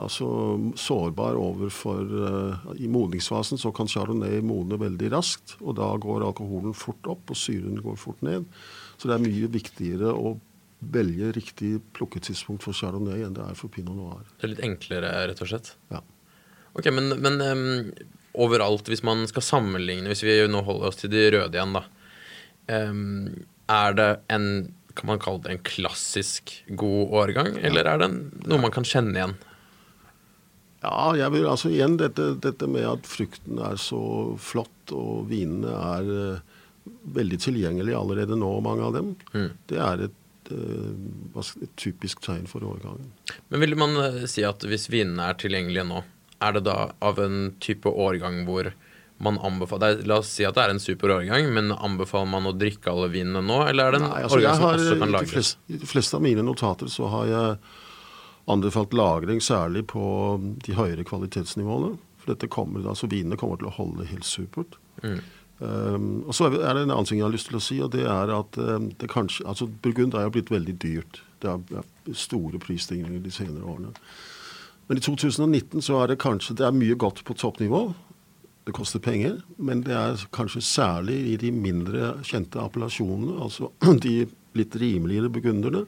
altså, 0.00 0.28
sårbar 0.76 1.38
overfor 1.40 2.04
øh, 2.04 2.68
I 2.82 2.90
modningsfasen 2.92 3.60
så 3.60 3.72
kan 3.72 3.88
chardonnay 3.88 4.42
modne 4.44 4.76
veldig 4.80 5.14
raskt. 5.14 5.56
og 5.62 5.78
Da 5.78 5.88
går 5.96 6.26
alkoholen 6.26 6.76
fort 6.76 7.06
opp, 7.08 7.30
og 7.30 7.38
syren 7.38 7.80
går 7.80 7.96
fort 8.00 8.20
ned. 8.26 8.44
Så 8.98 9.08
det 9.08 9.16
er 9.16 9.24
mye 9.24 9.48
viktigere 9.48 10.12
å 10.12 10.36
velge 10.80 11.32
riktig 11.36 11.74
plukketidspunkt 11.96 12.64
for 12.64 12.76
chardonnay 12.76 13.24
enn 13.26 13.36
det 13.36 13.44
er 13.44 13.56
for 13.58 13.72
pinot 13.72 13.96
noir. 13.96 14.24
Det 14.40 14.48
er 14.48 14.54
litt 14.54 14.64
enklere, 14.64 15.12
rett 15.28 15.42
og 15.44 15.50
slett. 15.50 15.74
Ja. 15.92 16.00
Ok, 16.78 16.90
men, 16.94 17.14
men 17.22 17.40
um, 17.42 17.92
overalt, 18.46 18.88
hvis 18.90 19.04
man 19.06 19.24
skal 19.30 19.44
sammenligne, 19.46 20.10
hvis 20.10 20.24
vi 20.26 20.36
nå 20.50 20.62
holder 20.66 20.90
oss 20.90 21.00
til 21.00 21.12
de 21.12 21.26
røde 21.34 21.56
igjen, 21.56 21.76
da. 21.76 21.84
Um, 22.70 23.46
er 23.70 23.96
det 23.98 24.10
en 24.30 24.44
Kan 24.98 25.06
man 25.06 25.20
kalle 25.22 25.40
det 25.42 25.52
en 25.54 25.62
klassisk 25.64 26.50
god 26.68 27.12
årgang, 27.14 27.54
eller 27.62 27.86
er 27.86 28.00
det 28.00 28.08
en, 28.10 28.18
noe 28.50 28.58
man 28.60 28.72
kan 28.74 28.84
kjenne 28.84 29.14
igjen? 29.14 29.36
Ja, 30.82 31.12
jeg 31.16 31.30
vil 31.34 31.46
altså 31.46 31.70
igjen 31.70 31.94
dette, 32.00 32.32
dette 32.42 32.66
med 32.68 32.88
at 32.88 33.06
frukten 33.06 33.60
er 33.62 33.78
så 33.80 34.00
flott, 34.40 34.94
og 34.96 35.28
vinene 35.30 35.70
er 35.70 36.10
uh, 36.10 36.58
veldig 37.02 37.38
tilgjengelige 37.40 37.98
allerede 37.98 38.36
nå, 38.38 38.50
mange 38.64 38.86
av 38.86 38.96
dem. 38.96 39.12
Det 39.70 39.78
er 39.80 40.06
et, 40.08 40.50
eh, 40.52 41.40
et 41.62 41.76
typisk 41.80 42.22
tegn 42.24 42.46
for 42.50 42.64
årgangen. 42.66 43.12
Men 43.48 43.62
vil 43.64 43.76
man 43.78 43.96
eh, 44.02 44.24
si 44.30 44.44
at 44.46 44.64
hvis 44.66 44.88
vinene 44.92 45.30
er 45.30 45.38
tilgjengelige 45.40 45.86
nå, 45.88 46.02
er 46.40 46.56
det 46.56 46.64
da 46.66 46.78
av 47.04 47.20
en 47.22 47.52
type 47.60 47.88
årgang 47.88 48.44
hvor 48.48 48.70
man 49.20 49.36
anbefaler 49.44 49.98
er, 49.98 50.06
La 50.08 50.20
oss 50.22 50.30
si 50.32 50.46
at 50.48 50.56
det 50.56 50.62
er 50.64 50.72
en 50.74 50.80
super 50.80 51.12
årgang, 51.18 51.50
men 51.52 51.74
anbefaler 51.76 52.30
man 52.32 52.48
å 52.48 52.54
drikke 52.56 52.92
alle 52.92 53.10
vinene 53.12 53.42
nå, 53.44 53.58
eller 53.68 53.90
er 53.90 53.96
det 53.96 54.00
en 54.00 54.06
Nei, 54.08 54.22
altså 54.24 54.38
årgang 54.38 54.46
jeg 54.48 54.60
som 54.60 54.66
har, 54.66 54.78
også 54.78 54.94
kan 54.94 55.02
i, 55.02 55.10
de 55.10 55.16
lagres? 55.16 55.34
fleste, 55.34 55.66
I 55.68 55.80
de 55.82 55.90
fleste 55.90 56.16
av 56.16 56.24
mine 56.24 56.44
notater 56.46 56.92
så 56.92 57.10
har 57.12 57.26
jeg 57.28 57.58
anbefalt 58.50 58.96
lagring 58.96 59.42
særlig 59.44 59.84
på 59.92 60.04
de 60.64 60.78
høyere 60.78 61.04
kvalitetsnivåene. 61.06 61.92
For 62.20 62.32
dette 62.32 62.48
kommer, 62.52 62.82
altså 62.88 63.08
vinene 63.12 63.38
kommer 63.40 63.60
til 63.60 63.68
å 63.68 63.76
holde 63.76 64.08
helt 64.08 64.26
supert. 64.28 64.80
Um, 65.60 66.24
og 66.24 66.32
så 66.36 66.48
er 66.48 66.72
det 66.72 66.86
en 66.86 66.92
annen 66.94 67.08
ting 67.08 67.20
jeg 67.20 67.26
har 67.26 67.34
lyst 67.34 67.50
til 67.50 67.60
å 67.60 67.62
si, 67.62 67.76
og 67.84 67.92
det 67.92 68.06
er 68.08 68.32
at 68.32 68.56
um, 68.56 68.88
det 68.96 69.10
kanskje, 69.12 69.44
altså 69.48 69.68
Burgund 69.84 70.16
er 70.16 70.24
jo 70.24 70.34
blitt 70.38 70.52
veldig 70.52 70.76
dyrt. 70.80 71.20
Det 71.44 71.52
er 71.52 72.16
store 72.16 72.60
prisstigninger 72.60 73.20
de 73.20 73.32
senere 73.32 73.68
årene. 73.68 73.92
Men 74.90 74.98
i 74.98 75.02
2019 75.06 75.84
så 75.86 76.00
er 76.02 76.10
det 76.10 76.16
kanskje 76.18 76.56
det 76.58 76.64
er 76.66 76.74
mye 76.74 76.96
godt 76.98 77.20
på 77.24 77.36
toppnivå. 77.38 77.84
Det 78.66 78.74
koster 78.74 78.98
penger, 79.02 79.36
men 79.56 79.84
det 79.86 79.94
er 79.94 80.18
kanskje 80.34 80.60
særlig 80.66 81.14
i 81.30 81.36
de 81.40 81.52
mindre 81.54 82.16
kjente 82.26 82.58
appellasjonene, 82.60 83.36
altså 83.40 83.70
de 84.04 84.16
litt 84.58 84.74
rimeligere 84.82 85.30
burgunderne, 85.30 85.84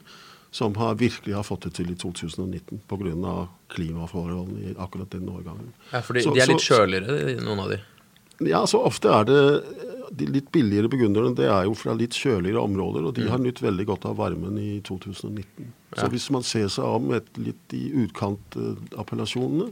som 0.55 0.75
har 0.79 0.95
virkelig 0.95 1.35
har 1.35 1.43
fått 1.43 1.67
det 1.67 1.73
til 1.81 1.91
i 1.91 1.97
2019 1.99 2.79
pga. 2.87 3.35
klimaforholdene 3.73 4.71
i 4.71 4.75
akkurat 4.77 5.09
den 5.11 5.27
årgangen. 5.29 5.73
Ja, 5.91 5.99
for 6.01 6.13
de, 6.13 6.23
Så- 6.23 6.33
de 6.33 6.39
er 6.45 6.47
litt 6.53 6.63
kjøligere, 6.63 7.41
noen 7.43 7.59
av 7.59 7.69
de. 7.75 7.79
Ja, 8.41 8.63
så 8.67 8.81
ofte 8.81 9.11
er 9.13 9.27
det 9.29 9.41
de 10.13 10.27
litt 10.29 10.51
billigere 10.53 10.89
burgunderne 10.91 11.33
det 11.37 11.47
er 11.49 11.65
jo 11.67 11.73
fra 11.77 11.95
litt 11.97 12.15
kjøligere 12.17 12.61
områder, 12.61 13.05
og 13.07 13.15
de 13.17 13.25
har 13.29 13.41
nytt 13.41 13.61
veldig 13.63 13.85
godt 13.89 14.05
av 14.09 14.19
varmen 14.19 14.59
i 14.61 14.75
2019. 14.85 15.71
Så 15.93 16.07
hvis 16.13 16.27
man 16.33 16.45
ser 16.45 16.69
seg 16.73 16.85
om 16.85 17.11
et 17.17 17.27
litt 17.41 17.75
i 17.77 17.83
utkantappellasjonene, 18.03 19.71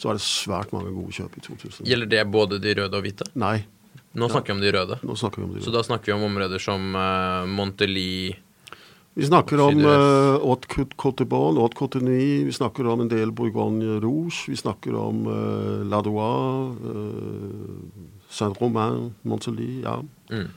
så 0.00 0.12
er 0.12 0.18
det 0.18 0.24
svært 0.24 0.72
mange 0.76 0.92
gode 0.94 1.16
kjøp 1.16 1.36
i 1.36 1.44
2019. 1.44 1.88
Gjelder 1.88 2.12
det 2.14 2.24
både 2.32 2.60
de 2.62 2.74
røde 2.80 3.00
og 3.00 3.06
hvite? 3.06 3.28
Nei, 3.40 3.58
Nå 4.12 4.28
snakker 4.28 4.52
vi 4.52 4.58
om 4.58 4.64
de 4.64 4.72
røde. 4.74 4.98
nå 5.08 5.14
snakker 5.16 5.40
vi 5.40 5.46
om 5.46 5.52
de 5.52 5.60
røde. 5.60 5.64
Så 5.64 5.72
da 5.72 5.80
snakker 5.86 6.12
vi 6.12 6.16
om 6.18 6.26
områder 6.26 6.60
som 6.60 6.96
uh, 6.96 7.48
Monteli 7.48 8.34
Vi 9.14 9.26
snakker 9.28 9.60
om 9.60 9.82
uh, 9.84 10.40
Haute 10.40 10.68
Côte 10.96 11.24
Bonne, 11.28 11.60
Haute 11.60 11.76
Côte 11.76 12.00
vi 12.00 12.52
snakker 12.52 12.86
om 12.88 13.02
en 13.04 13.08
del 13.08 13.32
Bourgogne 13.32 14.00
Rouge, 14.00 14.46
vi 14.48 14.56
snakker 14.56 14.94
om 14.96 15.26
uh, 15.26 15.84
Ladois, 15.84 16.72
uh, 16.80 17.76
Saint-Romain, 18.32 19.12
Montely, 19.22 19.82
ja. 19.84 19.98
Mm. 20.30 20.48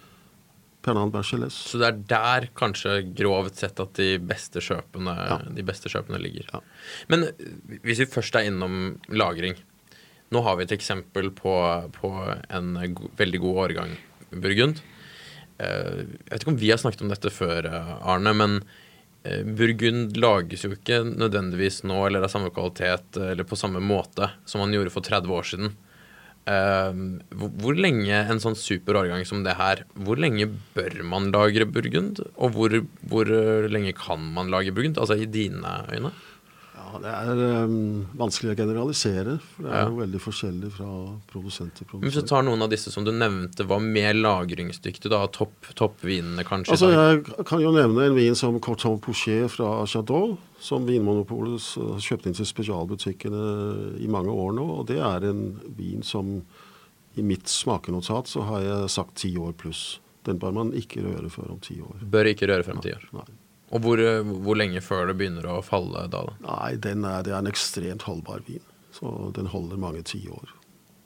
Pernand 0.85 1.11
Bergeles. 1.11 1.53
Så 1.53 1.79
det 1.81 1.87
er 1.87 2.01
der 2.07 2.47
kanskje 2.55 2.99
grovt 3.17 3.57
sett 3.59 3.79
at 3.81 3.95
de 3.97 4.15
beste 4.21 4.61
kjøpene, 4.61 5.15
Ja. 5.17 5.39
de 5.49 5.63
beste 5.65 5.89
kjøpene 5.89 6.19
ligger. 6.21 6.45
Ja. 6.53 6.61
Men 7.09 7.23
eh, 7.23 7.79
hvis 7.83 8.03
vi 8.03 8.05
først 8.05 8.37
er 8.37 8.51
innom 8.51 8.99
lagring 9.09 9.57
Nå 10.33 10.41
har 10.41 10.55
vi 10.57 10.65
et 10.65 10.71
eksempel 10.73 11.29
på, 11.31 11.53
på 11.93 12.09
en 12.49 12.71
go 12.97 13.11
veldig 13.15 13.39
god 13.43 13.57
årgang 13.65 13.91
Burgund. 14.31 14.79
Eh, 15.61 16.03
Jeg 16.03 16.33
vet 16.33 16.43
ikke 16.43 16.53
om 16.53 16.59
vi 16.59 16.71
har 16.73 16.81
snakket 16.81 17.05
om 17.05 17.11
dette 17.13 17.31
før, 17.31 17.69
eh, 17.69 17.93
Arne, 18.03 18.33
men 18.35 18.59
eh, 19.23 19.43
Burgund 19.43 20.17
lages 20.19 20.65
jo 20.65 20.73
ikke 20.75 21.03
nødvendigvis 21.07 21.83
nå 21.87 22.05
eller 22.07 22.25
av 22.25 22.33
samme 22.33 22.51
kvalitet 22.53 23.19
eller 23.21 23.47
på 23.47 23.59
samme 23.59 23.81
måte 23.83 24.31
som 24.45 24.63
man 24.63 24.75
gjorde 24.75 24.93
for 24.93 25.05
30 25.05 25.35
år 25.35 25.51
siden. 25.53 25.75
Hvor, 26.45 27.73
lenge 27.73 28.13
en 28.13 28.37
sånn 28.37 28.53
super 28.53 28.99
årgang 28.99 29.23
som 29.25 29.39
det 29.41 29.55
her, 29.57 29.79
hvor 29.97 30.19
lenge 30.21 30.45
bør 30.75 30.99
man 31.01 31.31
lagre 31.33 31.65
burgund? 31.65 32.19
Og 32.37 32.53
hvor, 32.53 32.75
hvor 33.09 33.31
lenge 33.65 33.95
kan 33.97 34.21
man 34.35 34.51
lage 34.53 34.69
burgund? 34.75 34.99
Altså 35.01 35.17
i 35.17 35.25
dine 35.25 35.71
øyne? 35.89 36.11
Det 37.03 37.11
er 37.11 37.39
um, 37.65 38.05
vanskelig 38.17 38.53
å 38.53 38.57
generalisere, 38.59 39.37
for 39.41 39.65
det 39.65 39.71
er 39.71 39.81
Ja. 39.81 39.89
jo 39.89 39.99
veldig 39.99 40.21
forskjellig 40.23 40.71
fra 40.75 40.87
produsent 41.31 41.73
til 41.75 41.87
Men 41.93 42.05
hvis 42.09 42.19
du 42.21 42.27
tar 42.27 42.43
noen 42.43 42.61
av 42.61 42.69
disse 42.69 42.91
som 42.93 43.03
du 43.03 43.11
nevnte 43.11 43.65
var 43.67 43.79
mer 43.79 44.13
lagringsdyktige, 44.13 45.09
da, 45.09 45.25
topp, 45.27 45.69
toppvinene 45.75 46.45
kanskje? 46.47 46.71
Altså. 46.77 46.91
Jeg 46.91 47.45
kan 47.45 47.61
jo 47.61 47.71
nevne 47.75 48.05
en 48.09 48.15
vin 48.15 48.35
som 48.35 48.59
Corton 48.59 48.99
Pouchet 48.99 49.49
fra 49.51 49.85
Chateau, 49.85 50.37
som 50.59 50.85
Vinmonopolet 50.85 51.59
kjøpt 52.01 52.27
inn 52.27 52.33
til 52.37 52.45
spesialbutikkene 52.45 53.99
i 54.01 54.07
mange 54.07 54.31
år 54.31 54.55
nå. 54.57 54.65
Og 54.79 54.87
det 54.87 54.99
er 54.99 55.29
en 55.29 55.59
vin 55.77 56.01
som 56.03 56.41
i 57.15 57.21
mitt 57.23 57.47
smakenotat 57.47 58.27
så 58.27 58.41
har 58.49 58.61
jeg 58.61 58.89
sagt 58.89 59.15
ti 59.15 59.35
år 59.37 59.53
pluss. 59.53 59.99
Den 60.25 60.39
bør 60.41 60.51
man 60.53 60.71
ikke 60.73 61.03
røre 61.05 61.29
før 61.29 61.51
om 61.53 61.59
ti 61.63 61.77
år. 61.79 62.01
Bør 62.01 62.25
ikke 62.31 62.47
røre 62.49 62.65
frem 62.65 62.81
ti 62.81 62.91
år. 62.95 63.03
Nei. 63.13 63.27
Og 63.73 63.81
hvor, 63.81 64.01
eh, 64.01 64.21
hvor 64.45 64.57
lenge 64.59 64.83
før 64.83 65.09
det 65.09 65.17
begynner 65.19 65.47
å 65.49 65.61
falle 65.65 66.05
da? 66.11 66.21
da? 66.27 66.37
Nei, 66.45 66.75
den 66.81 67.05
er, 67.07 67.23
det 67.25 67.33
er 67.33 67.41
en 67.41 67.49
ekstremt 67.49 68.05
holdbar 68.05 68.43
vin. 68.47 68.63
Så 68.95 69.31
den 69.35 69.49
holder 69.51 69.81
mange 69.81 70.03
tiår. 70.07 70.53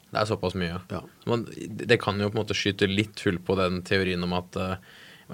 Det 0.10 0.18
er 0.18 0.30
såpass 0.30 0.56
mye. 0.58 0.80
Ja. 0.90 1.04
Men 1.30 1.46
det 1.70 2.00
kan 2.02 2.20
jo 2.20 2.30
på 2.32 2.38
en 2.38 2.44
måte 2.44 2.58
skyte 2.58 2.90
litt 2.90 3.22
hull 3.26 3.40
på 3.46 3.56
den 3.60 3.84
teorien 3.86 4.26
om 4.26 4.34
at 4.38 4.58
eh, 4.58 4.76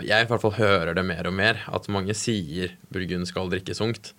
Jeg 0.03 0.25
i 0.25 0.27
hvert 0.27 0.44
fall 0.44 0.58
hører 0.58 0.94
det 0.98 1.05
mer 1.08 1.27
og 1.29 1.36
mer, 1.38 1.62
at 1.72 1.88
mange 1.88 2.13
sier 2.20 2.74
burgund 2.91 3.29
skal 3.29 3.51
drikkes 3.51 3.79
ungt. 3.84 4.12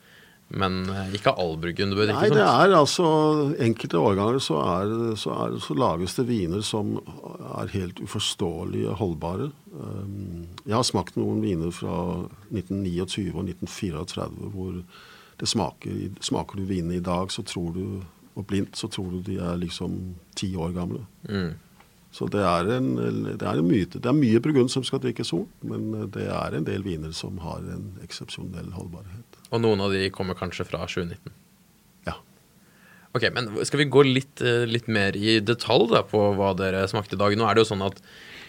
Men 0.49 0.85
eh, 0.93 1.15
ikke 1.19 1.33
all 1.35 1.57
bør 1.99 2.07
Nei, 2.07 2.29
drikkes 2.29 2.37
det 2.37 2.45
er 2.47 2.75
altså 2.79 3.07
Enkelte 3.67 3.99
årganger 3.99 4.39
så, 4.43 4.61
er, 4.63 4.93
så, 5.19 5.35
er, 5.43 5.57
så 5.63 5.75
lages 5.75 6.15
det 6.19 6.29
viner 6.29 6.63
som 6.63 6.97
er 7.57 7.73
helt 7.75 7.99
uforståelige 8.05 8.95
holdbare. 9.01 9.51
Um, 9.75 10.47
jeg 10.63 10.77
har 10.77 10.87
smakt 10.87 11.19
noen 11.19 11.43
viner 11.43 11.75
fra 11.75 11.97
1929 12.55 13.33
og 13.35 13.43
1934 13.49 14.53
hvor 14.55 14.79
det 15.37 15.49
smaker 15.51 15.99
Smaker 16.25 16.63
du 16.63 16.69
vinene 16.69 17.01
i 17.01 17.05
dag, 17.05 17.33
så 17.35 17.43
tror 17.47 17.75
du 17.75 17.87
og 18.37 18.45
blindt 18.45 18.77
så 18.77 18.89
tror 18.93 19.15
du 19.15 19.23
de 19.25 19.39
er 19.41 19.57
liksom 19.57 20.17
ti 20.37 20.51
år 20.61 20.75
gamle. 20.77 21.07
Mm. 21.29 21.55
Så 22.13 22.29
det 22.33 22.43
er, 22.45 22.69
en, 22.77 22.91
det 23.27 23.45
er 23.45 23.59
en 23.61 23.69
myte. 23.69 24.01
Det 24.01 24.09
er 24.09 24.17
mye 24.17 24.41
burgund 24.45 24.71
som 24.73 24.85
skal 24.87 25.03
drikkes 25.03 25.33
ung, 25.37 25.47
men 25.67 26.09
det 26.13 26.29
er 26.33 26.57
en 26.57 26.65
del 26.65 26.85
viner 26.85 27.13
som 27.17 27.41
har 27.45 27.65
en 27.73 27.91
eksepsjonell 28.05 28.71
holdbarhet. 28.77 29.26
Og 29.53 29.63
noen 29.63 29.83
av 29.85 29.95
de 29.95 30.09
kommer 30.15 30.39
kanskje 30.39 30.67
fra 30.67 30.83
2019. 30.89 31.35
Ja. 32.09 32.17
Ok, 33.15 33.29
men 33.35 33.51
Skal 33.67 33.85
vi 33.85 33.91
gå 33.91 34.03
litt, 34.07 34.41
eh, 34.43 34.67
litt 34.67 34.89
mer 34.89 35.17
i 35.17 35.39
detalj 35.41 35.91
da 35.93 36.03
på 36.07 36.23
hva 36.39 36.53
dere 36.59 36.87
smakte 36.91 37.17
i 37.17 37.21
dag? 37.21 37.37
Nå 37.37 37.47
er 37.47 37.55
det 37.55 37.65
jo 37.65 37.73
sånn 37.73 37.87
at, 37.87 38.01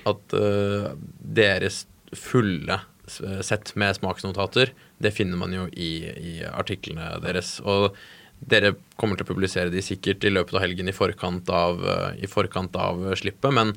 at 0.09 0.37
uh, 0.37 0.93
deres 1.21 1.85
fulle 2.15 2.81
sett 3.07 3.71
med 3.79 3.95
smaksnotater, 3.95 4.73
det 4.99 5.13
finner 5.15 5.39
man 5.39 5.53
jo 5.55 5.67
i, 5.71 5.91
i 6.03 6.33
artiklene 6.43 7.13
deres. 7.23 7.53
Og 7.63 7.95
dere 8.43 8.73
kommer 8.99 9.15
til 9.15 9.23
å 9.23 9.29
publisere 9.29 9.71
de 9.71 9.83
sikkert 9.85 10.25
i 10.27 10.33
løpet 10.33 10.57
av 10.57 10.65
helgen 10.65 10.91
i 10.91 10.95
forkant 10.95 11.47
av, 11.47 11.79
eh, 11.87 12.19
i 12.25 12.27
forkant 12.27 12.75
av 12.75 12.99
slippet. 13.15 13.53
Men 13.55 13.71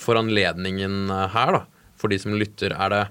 for 0.00 0.18
anledningen 0.20 1.12
her, 1.32 1.52
da, 1.56 1.60
for 1.96 2.12
de 2.12 2.18
som 2.20 2.34
lytter, 2.36 2.72
er 2.72 2.92
det, 2.92 3.02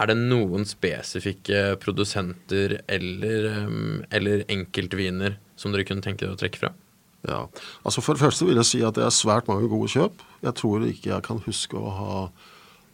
er 0.00 0.08
det 0.08 0.16
noen 0.18 0.64
spesifikke 0.68 1.76
produsenter 1.82 2.78
eller, 2.88 3.48
eh, 3.50 4.06
eller 4.16 4.44
enkeltviner 4.48 5.36
som 5.60 5.72
dere 5.74 5.84
kunne 5.88 6.04
tenke 6.04 6.24
dere 6.24 6.36
å 6.38 6.40
trekke 6.40 6.62
fra? 6.62 6.72
Ja, 7.28 7.42
altså 7.84 8.00
For 8.00 8.16
det 8.16 8.24
første 8.24 8.46
vil 8.48 8.56
jeg 8.56 8.68
si 8.68 8.80
at 8.86 8.96
det 8.96 9.04
er 9.04 9.12
svært 9.12 9.48
mange 9.50 9.68
gode 9.68 9.90
kjøp. 9.92 10.22
Jeg 10.40 10.56
tror 10.56 10.86
ikke 10.88 11.12
jeg 11.12 11.26
kan 11.26 11.42
huske 11.44 11.76
å 11.76 11.90
ha 11.92 12.14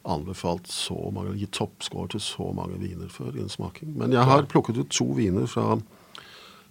anbefalt 0.06 0.66
så 0.70 0.96
mange, 1.12 1.30
eller 1.30 1.42
gitt 1.44 1.54
toppscore 1.58 2.10
til 2.14 2.22
så 2.22 2.48
mange 2.54 2.78
viner 2.82 3.10
før 3.10 3.36
i 3.36 3.42
en 3.44 3.52
smaking. 3.52 3.94
Men 3.98 4.14
jeg 4.14 4.26
har 4.26 4.46
plukket 4.50 4.78
ut 4.78 4.90
to 4.90 5.06
viner 5.14 5.46
fra 5.50 5.76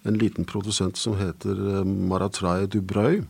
en 0.06 0.20
liten 0.20 0.44
produsent 0.48 1.00
som 1.00 1.16
heter 1.18 1.56
eh, 1.56 1.84
Maratrai 1.84 2.66
Dubreuil. 2.72 3.24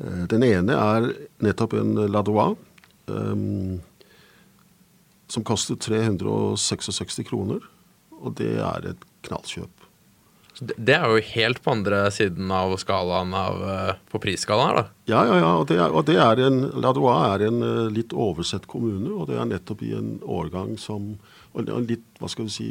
Eh, 0.00 0.24
Den 0.32 0.44
ene 0.44 0.76
er 0.76 1.12
nettopp 1.44 1.76
en 1.78 1.94
Ladois, 2.10 2.56
som 5.30 5.46
koster 5.46 5.78
366 5.78 7.22
kroner. 7.28 7.62
Og 8.20 8.34
det 8.40 8.56
er 8.60 8.90
et 8.92 9.06
knallkjøp. 9.26 9.80
Det, 10.60 10.92
er 10.92 11.06
jo 11.08 11.22
helt 11.24 11.60
på 11.64 11.72
andre 11.72 12.02
siden 12.12 12.50
av 12.52 12.74
skalaen 12.82 13.32
av, 13.36 13.62
eh, 13.64 13.92
på 14.12 14.20
prisskalaen 14.20 14.68
her, 14.68 14.76
da. 14.76 15.04
Ja, 15.08 15.20
ja, 15.24 15.36
ja. 15.40 15.52
Og 15.56 15.68
det 15.70 15.78
er, 15.78 15.94
og 15.94 16.04
det 16.08 16.18
er 16.20 16.42
en, 16.44 16.58
Ladois 16.84 17.16
er 17.30 17.46
en 17.46 17.62
eh, 17.64 17.86
litt 17.94 18.12
oversett 18.12 18.66
kommune, 18.68 19.08
og 19.14 19.30
det 19.30 19.38
er 19.40 19.48
nettopp 19.48 19.86
i 19.86 19.94
en 19.96 20.18
årgang 20.20 20.74
som 20.80 21.14
en 21.56 21.88
litt, 21.88 22.04
hva 22.20 22.28
skal 22.28 22.50
vi 22.50 22.52
si, 22.52 22.68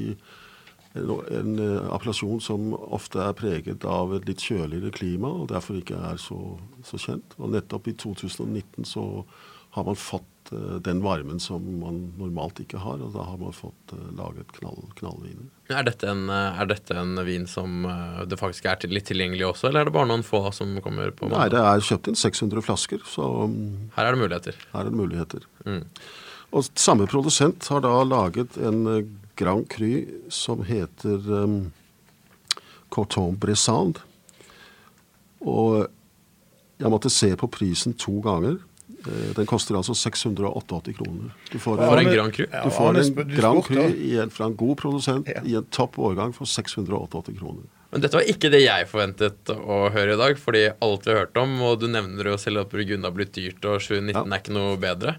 en, 0.94 1.16
en 1.34 1.58
eh, 1.66 1.90
appellasjon 1.96 2.44
som 2.46 2.76
ofte 2.78 3.24
er 3.26 3.34
preget 3.38 3.88
av 3.90 4.14
et 4.20 4.30
litt 4.30 4.46
kjøligere 4.46 4.94
klima, 4.94 5.32
og 5.42 5.50
derfor 5.50 5.82
ikke 5.82 5.98
er 6.12 6.22
så, 6.22 6.38
så 6.86 7.02
kjent. 7.02 7.34
Og 7.40 7.56
nettopp 7.56 7.90
i 7.90 7.98
2019 7.98 8.86
så 8.86 9.08
har 9.70 9.84
man 9.84 9.96
fått 9.96 10.52
eh, 10.52 10.78
den 10.86 11.04
varmen 11.04 11.40
som 11.40 11.66
man 11.80 12.02
normalt 12.18 12.60
ikke 12.64 12.82
har, 12.82 13.02
og 13.04 13.14
da 13.14 13.26
har 13.28 13.38
man 13.42 13.54
fått 13.54 13.94
eh, 13.94 14.06
laget 14.18 14.52
knall, 14.58 14.82
knallviner. 14.98 15.50
Er 15.70 15.86
dette, 15.86 16.10
en, 16.10 16.26
eh, 16.34 16.62
er 16.62 16.70
dette 16.72 16.98
en 16.98 17.20
vin 17.28 17.46
som 17.50 17.86
det 18.30 18.40
faktisk 18.40 18.66
er 18.70 18.90
litt 18.90 19.10
tilgjengelig 19.10 19.46
også, 19.52 19.70
eller 19.70 19.84
er 19.84 19.92
det 19.92 19.96
bare 19.98 20.10
noen 20.10 20.26
få 20.26 20.42
som 20.56 20.74
kommer 20.86 21.14
på 21.14 21.30
Nei, 21.30 21.48
det 21.54 21.62
er 21.62 21.86
kjøpt 21.86 22.10
inn 22.10 22.20
600 22.20 22.66
flasker, 22.66 23.06
så 23.06 23.30
mm, 23.52 23.94
Her 23.98 24.10
er 24.10 24.18
det 24.18 24.24
muligheter. 24.24 24.60
her 24.74 24.82
er 24.82 24.90
det 24.90 25.04
muligheter. 25.04 25.48
Mm. 25.68 25.84
Og 26.50 26.72
samme 26.74 27.06
produsent 27.06 27.68
har 27.70 27.84
da 27.86 27.94
laget 28.02 28.58
en 28.58 28.82
Grand 29.38 29.68
Cru 29.70 30.02
som 30.34 30.64
heter 30.66 31.30
um, 31.30 31.60
Coton 32.90 33.38
Bressand. 33.38 34.02
Og 35.46 35.86
jeg 36.80 36.92
måtte 36.92 37.12
se 37.14 37.30
på 37.38 37.48
prisen 37.52 37.94
to 37.94 38.18
ganger. 38.26 38.58
Eh, 39.08 39.34
Den 39.36 39.46
koster 39.48 39.76
altså 39.80 39.96
688 39.96 40.94
kroner. 40.98 41.32
Du 41.52 41.60
får 41.60 41.80
en 41.80 41.90
Arne- 41.90 42.14
Grand 42.14 42.34
Cru. 42.36 42.46
Ja, 42.52 42.64
du 42.64 42.70
får 42.76 42.98
en 43.00 43.36
Grand 43.36 43.64
Cru 43.64 43.80
i 43.96 44.18
en, 44.20 44.30
fra 44.30 44.46
en 44.50 44.56
god 44.60 44.78
produsent 44.78 45.28
Ja. 45.28 45.42
i 45.46 45.56
en 45.56 45.66
topp 45.72 45.98
årgang 46.00 46.34
for 46.36 46.46
688 46.46 47.38
kroner. 47.40 47.64
Men 47.92 48.02
dette 48.02 48.14
var 48.20 48.22
ikke 48.30 48.52
det 48.54 48.62
jeg 48.62 48.86
forventet 48.92 49.50
å 49.50 49.90
høre 49.90 50.14
i 50.14 50.18
dag, 50.20 50.38
fordi 50.38 50.66
alt 50.82 51.06
vi 51.08 51.12
har 51.12 51.24
hørt 51.26 51.38
om, 51.42 51.56
og 51.66 51.80
du 51.82 51.88
nevner 51.88 52.24
jo 52.30 52.36
selv 52.38 52.60
at 52.62 52.70
Burgund 52.70 53.04
har 53.08 53.12
blitt 53.16 53.34
dyrt, 53.34 53.64
og 53.66 53.80
2019 53.82 54.14
Ja. 54.14 54.36
er 54.36 54.40
ikke 54.44 54.54
noe 54.54 54.78
bedre. 54.78 55.16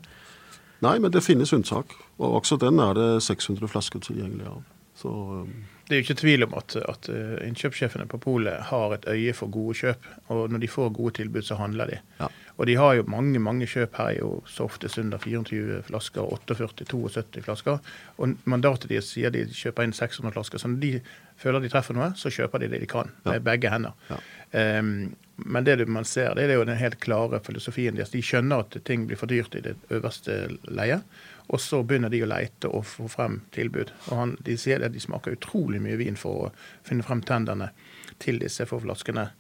Nei, 0.80 0.98
men 0.98 1.10
det 1.10 1.22
finnes 1.24 1.50
unntak. 1.52 1.96
Og 2.18 2.42
også 2.42 2.58
den 2.58 2.78
er 2.80 2.94
det 2.94 3.22
600 3.22 3.66
flasker 3.68 3.98
tilgjengelig 4.00 4.46
av. 4.46 4.62
Så 4.96 5.08
um, 5.08 5.50
Det 5.88 5.96
er 5.96 6.02
jo 6.02 6.04
ikke 6.06 6.20
tvil 6.20 6.44
om 6.44 6.54
at, 6.54 6.76
at 6.76 7.08
eh, 7.08 7.48
innkjøpssjefene 7.48 8.06
på 8.06 8.20
polet 8.20 8.60
har 8.70 8.92
et 8.94 9.04
øye 9.10 9.32
for 9.34 9.48
gode 9.48 9.74
kjøp. 9.74 10.06
Og 10.30 10.50
når 10.52 10.60
de 10.60 10.68
får 10.68 10.92
gode 10.94 11.14
tilbud, 11.18 11.42
så 11.42 11.56
handler 11.58 11.86
de. 11.90 11.98
Ja. 12.20 12.28
Og 12.60 12.66
de 12.68 12.74
har 12.76 12.98
jo 12.98 13.06
mange 13.08 13.40
mange 13.40 13.64
kjøp 13.64 13.94
her, 13.96 14.10
er 14.10 14.18
jo 14.20 14.42
så 14.44 14.66
oftest 14.68 14.98
under 15.00 15.18
24 15.18 15.78
flasker, 15.86 16.26
48-72 16.50 17.40
flasker. 17.46 17.78
Og 18.20 18.36
mandatet 18.44 18.90
deres 18.92 19.08
sier 19.14 19.32
de 19.32 19.46
kjøper 19.48 19.88
inn 19.88 19.96
600 19.96 20.34
flasker. 20.34 20.60
Så 20.60 20.68
når 20.68 20.82
de 20.82 20.90
føler 21.40 21.64
de 21.64 21.72
treffer 21.72 21.96
noe, 21.96 22.10
så 22.20 22.28
kjøper 22.28 22.60
de 22.60 22.68
det 22.74 22.82
de 22.84 22.90
kan. 22.90 23.08
Ja. 23.24 23.32
Med 23.32 23.48
begge 23.48 23.72
hender. 23.72 23.96
Ja. 24.10 24.20
Um, 24.52 24.92
men 25.40 25.64
det 25.64 25.88
man 25.88 26.04
ser, 26.04 26.34
det 26.36 26.50
er 26.50 26.58
jo 26.60 26.68
den 26.68 26.76
helt 26.76 27.00
klare 27.00 27.40
filosofien 27.40 27.96
deres. 27.96 28.12
De 28.12 28.20
skjønner 28.20 28.66
at 28.66 28.76
ting 28.84 29.08
blir 29.08 29.16
for 29.16 29.30
dyrt 29.30 29.56
i 29.56 29.64
det 29.64 29.78
øverste 29.88 30.42
leiet. 30.68 31.08
Og 31.48 31.64
så 31.64 31.80
begynner 31.82 32.12
de 32.12 32.20
å 32.22 32.28
leite 32.28 32.68
og 32.68 32.84
få 32.86 33.08
frem 33.08 33.40
tilbud. 33.56 33.88
Og 34.10 34.18
han, 34.20 34.36
de 34.44 34.60
sier 34.60 34.84
at 34.84 34.92
de 34.92 35.00
smaker 35.00 35.38
utrolig 35.38 35.80
mye 35.80 35.96
vin 35.98 36.20
for 36.20 36.44
å 36.44 36.50
finne 36.84 37.08
frem 37.08 37.24
tenderne 37.24 37.72
til 38.20 38.38
disse 38.42 38.68
få 38.68 38.78
flaskene 38.84 39.30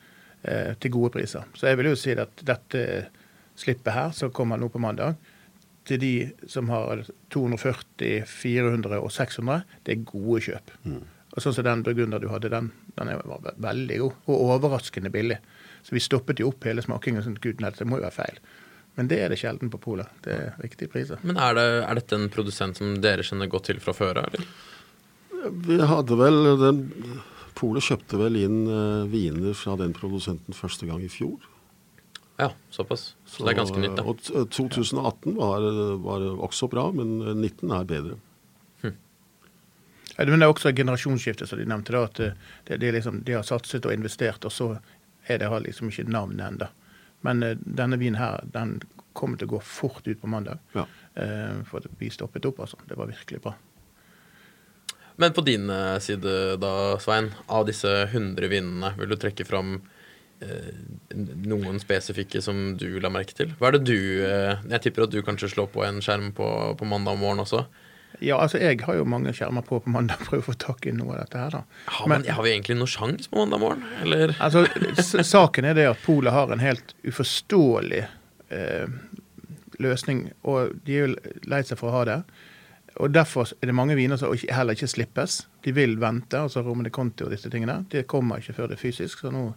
til 0.40 0.92
gode 0.94 1.10
priser. 1.12 1.44
Så 1.52 1.68
jeg 1.68 1.76
vil 1.76 1.90
jo 1.90 1.96
si 2.00 2.14
at 2.16 2.40
dette 2.48 2.80
slippet 3.60 3.92
her, 3.92 4.12
som 4.16 4.32
kommer 4.32 4.56
nå 4.56 4.70
på 4.72 4.80
mandag, 4.80 5.18
til 5.84 6.00
de 6.00 6.14
som 6.48 6.70
har 6.72 7.02
240, 7.34 8.24
400 8.28 9.00
og 9.00 9.10
600, 9.12 9.64
det 9.84 9.96
er 9.96 10.06
gode 10.08 10.40
kjøp. 10.46 10.72
Og 11.30 11.44
sånn 11.44 11.54
som 11.56 11.66
den 11.66 11.84
burgunder 11.86 12.22
du 12.22 12.28
hadde, 12.30 12.50
den, 12.52 12.70
den 12.96 13.12
var 13.28 13.52
veldig 13.62 14.00
god, 14.02 14.16
og 14.26 14.48
overraskende 14.56 15.12
billig. 15.14 15.38
Så 15.82 15.94
vi 15.96 16.02
stoppet 16.04 16.42
jo 16.42 16.50
opp 16.50 16.66
hele 16.68 16.84
smakingen 16.84 17.24
sånn, 17.24 17.38
gud 17.42 17.62
nei, 17.62 17.72
det 17.76 17.86
må 17.88 18.00
jo 18.00 18.06
være 18.06 18.16
feil. 18.16 18.40
Men 18.98 19.08
det 19.08 19.20
er 19.22 19.32
det 19.32 19.38
sjelden 19.40 19.70
på 19.72 19.78
polet. 19.80 20.10
Det 20.24 20.34
er 20.34 20.56
riktige 20.60 20.90
priser. 20.92 21.20
Men 21.22 21.38
er, 21.38 21.54
det, 21.56 21.66
er 21.86 22.00
dette 22.00 22.18
en 22.18 22.30
produsent 22.32 22.80
som 22.80 22.96
dere 23.00 23.24
kjenner 23.24 23.50
godt 23.50 23.70
til 23.70 23.80
fra 23.82 23.94
før 23.96 24.24
av, 24.24 24.34
eller? 24.34 24.50
vi 25.40 25.78
hadde 25.80 26.16
vel 26.20 26.42
den 26.60 26.80
Polet 27.60 27.84
kjøpte 27.84 28.18
vel 28.20 28.38
inn 28.40 28.60
eh, 28.64 29.06
viner 29.12 29.56
fra 29.58 29.76
den 29.80 29.92
produsenten 29.96 30.56
første 30.56 30.88
gang 30.88 31.02
i 31.04 31.10
fjor. 31.12 31.38
Ja, 32.40 32.54
såpass. 32.72 33.14
Så 33.28 33.44
det 33.44 33.52
er 33.52 33.60
ganske 33.60 33.82
nytt, 33.82 33.98
da. 33.98 34.04
Og 34.08 34.48
2018 34.48 35.36
var, 35.36 35.66
var 36.00 36.24
også 36.48 36.70
bra, 36.72 36.86
men 36.96 37.18
19 37.20 37.74
er 37.76 37.84
bedre. 37.88 38.16
Ja, 40.20 40.26
Men 40.26 40.40
det 40.40 40.44
er 40.44 40.52
også 40.52 40.72
generasjonsskiftet, 40.76 41.48
som 41.48 41.58
de 41.58 41.64
nevnte. 41.64 41.92
da, 41.92 42.04
at 42.04 42.20
eh, 42.20 42.32
det, 42.68 42.76
det 42.80 42.88
er 42.88 42.92
liksom, 42.98 43.22
De 43.24 43.32
har 43.38 43.46
satset 43.46 43.86
og 43.86 43.94
investert, 43.94 44.44
og 44.44 44.52
så 44.52 44.66
er 45.26 45.38
det 45.38 45.48
har 45.48 45.62
liksom 45.64 45.88
ikke 45.88 46.08
navnet 46.10 46.46
ennå. 46.46 46.68
Men 47.24 47.42
eh, 47.42 47.56
denne 47.60 47.96
vinen 48.00 48.20
her 48.20 48.44
den 48.52 48.80
kommer 49.12 49.40
til 49.40 49.48
å 49.48 49.56
gå 49.56 49.60
fort 49.64 50.06
ut 50.06 50.20
på 50.20 50.28
mandag. 50.30 50.60
Ja. 50.74 50.84
Eh, 51.14 51.62
for 51.68 51.88
vi 51.98 52.10
stoppet 52.12 52.44
opp, 52.44 52.60
altså. 52.60 52.76
Det 52.88 52.98
var 53.00 53.08
virkelig 53.08 53.40
bra. 53.46 53.54
Men 55.20 55.34
på 55.36 55.44
din 55.44 55.70
eh, 55.70 55.98
side 56.00 56.56
da, 56.62 56.74
Svein, 57.02 57.30
av 57.46 57.66
disse 57.68 57.90
100 58.06 58.48
vinnene, 58.48 58.94
vil 58.96 59.10
du 59.12 59.18
trekke 59.20 59.44
fram 59.44 59.74
eh, 60.40 60.70
noen 61.44 61.76
spesifikke 61.82 62.40
som 62.40 62.78
du 62.80 62.88
la 63.04 63.10
merke 63.12 63.36
til? 63.36 63.52
Hva 63.60 63.68
er 63.68 63.76
det 63.76 63.84
du 63.90 64.00
eh, 64.24 64.64
Jeg 64.72 64.86
tipper 64.86 65.04
at 65.04 65.12
du 65.12 65.20
kanskje 65.26 65.52
slår 65.52 65.68
på 65.74 65.84
en 65.84 66.00
skjerm 66.04 66.30
på, 66.36 66.48
på 66.80 66.88
mandag 66.88 67.20
morgen 67.20 67.44
også. 67.44 67.66
Ja, 68.20 68.38
altså 68.40 68.58
jeg 68.60 68.80
har 68.84 68.96
jo 68.96 69.04
mange 69.08 69.32
skjermer 69.36 69.64
på 69.64 69.78
på 69.84 69.92
mandag, 69.92 70.24
prøver 70.24 70.42
å 70.42 70.48
få 70.50 70.56
tak 70.60 70.88
i 70.88 70.92
noe 70.96 71.14
av 71.14 71.22
dette 71.22 71.40
her, 71.40 71.54
da. 71.54 71.62
Ja, 71.86 72.08
men, 72.08 72.24
men 72.24 72.36
har 72.36 72.44
vi 72.44 72.54
egentlig 72.54 72.76
noe 72.80 72.90
sjans 72.90 73.28
på 73.30 73.40
mandag 73.40 73.62
morgen, 73.62 73.84
eller? 74.02 74.34
Altså, 74.40 74.64
Saken 75.24 75.68
er 75.68 75.76
det 75.76 75.86
at 75.92 76.00
Polet 76.04 76.34
har 76.34 76.52
en 76.52 76.64
helt 76.64 76.94
uforståelig 77.04 78.02
eh, 78.56 78.96
løsning, 79.80 80.30
og 80.48 80.74
de 80.84 80.96
er 80.96 81.06
jo 81.06 81.36
lei 81.48 81.62
seg 81.64 81.80
for 81.80 81.92
å 81.92 82.00
ha 82.00 82.06
det. 82.08 82.18
Og 82.98 83.12
Derfor 83.14 83.46
er 83.62 83.66
det 83.66 83.74
mange 83.74 83.94
viner 83.96 84.16
som 84.18 84.32
heller 84.34 84.74
ikke 84.74 84.88
slippes. 84.90 85.46
De 85.64 85.72
vil 85.72 85.96
vente, 86.00 86.36
altså 86.36 86.62
Romene 86.66 86.90
Conti 86.90 87.24
og 87.24 87.30
disse 87.30 87.48
tingene. 87.50 87.84
De 87.90 88.02
kommer 88.02 88.38
ikke 88.42 88.52
før 88.54 88.68
det 88.68 88.78
er 88.78 88.82
fysisk. 88.82 89.18
så 89.20 89.30
nå... 89.32 89.54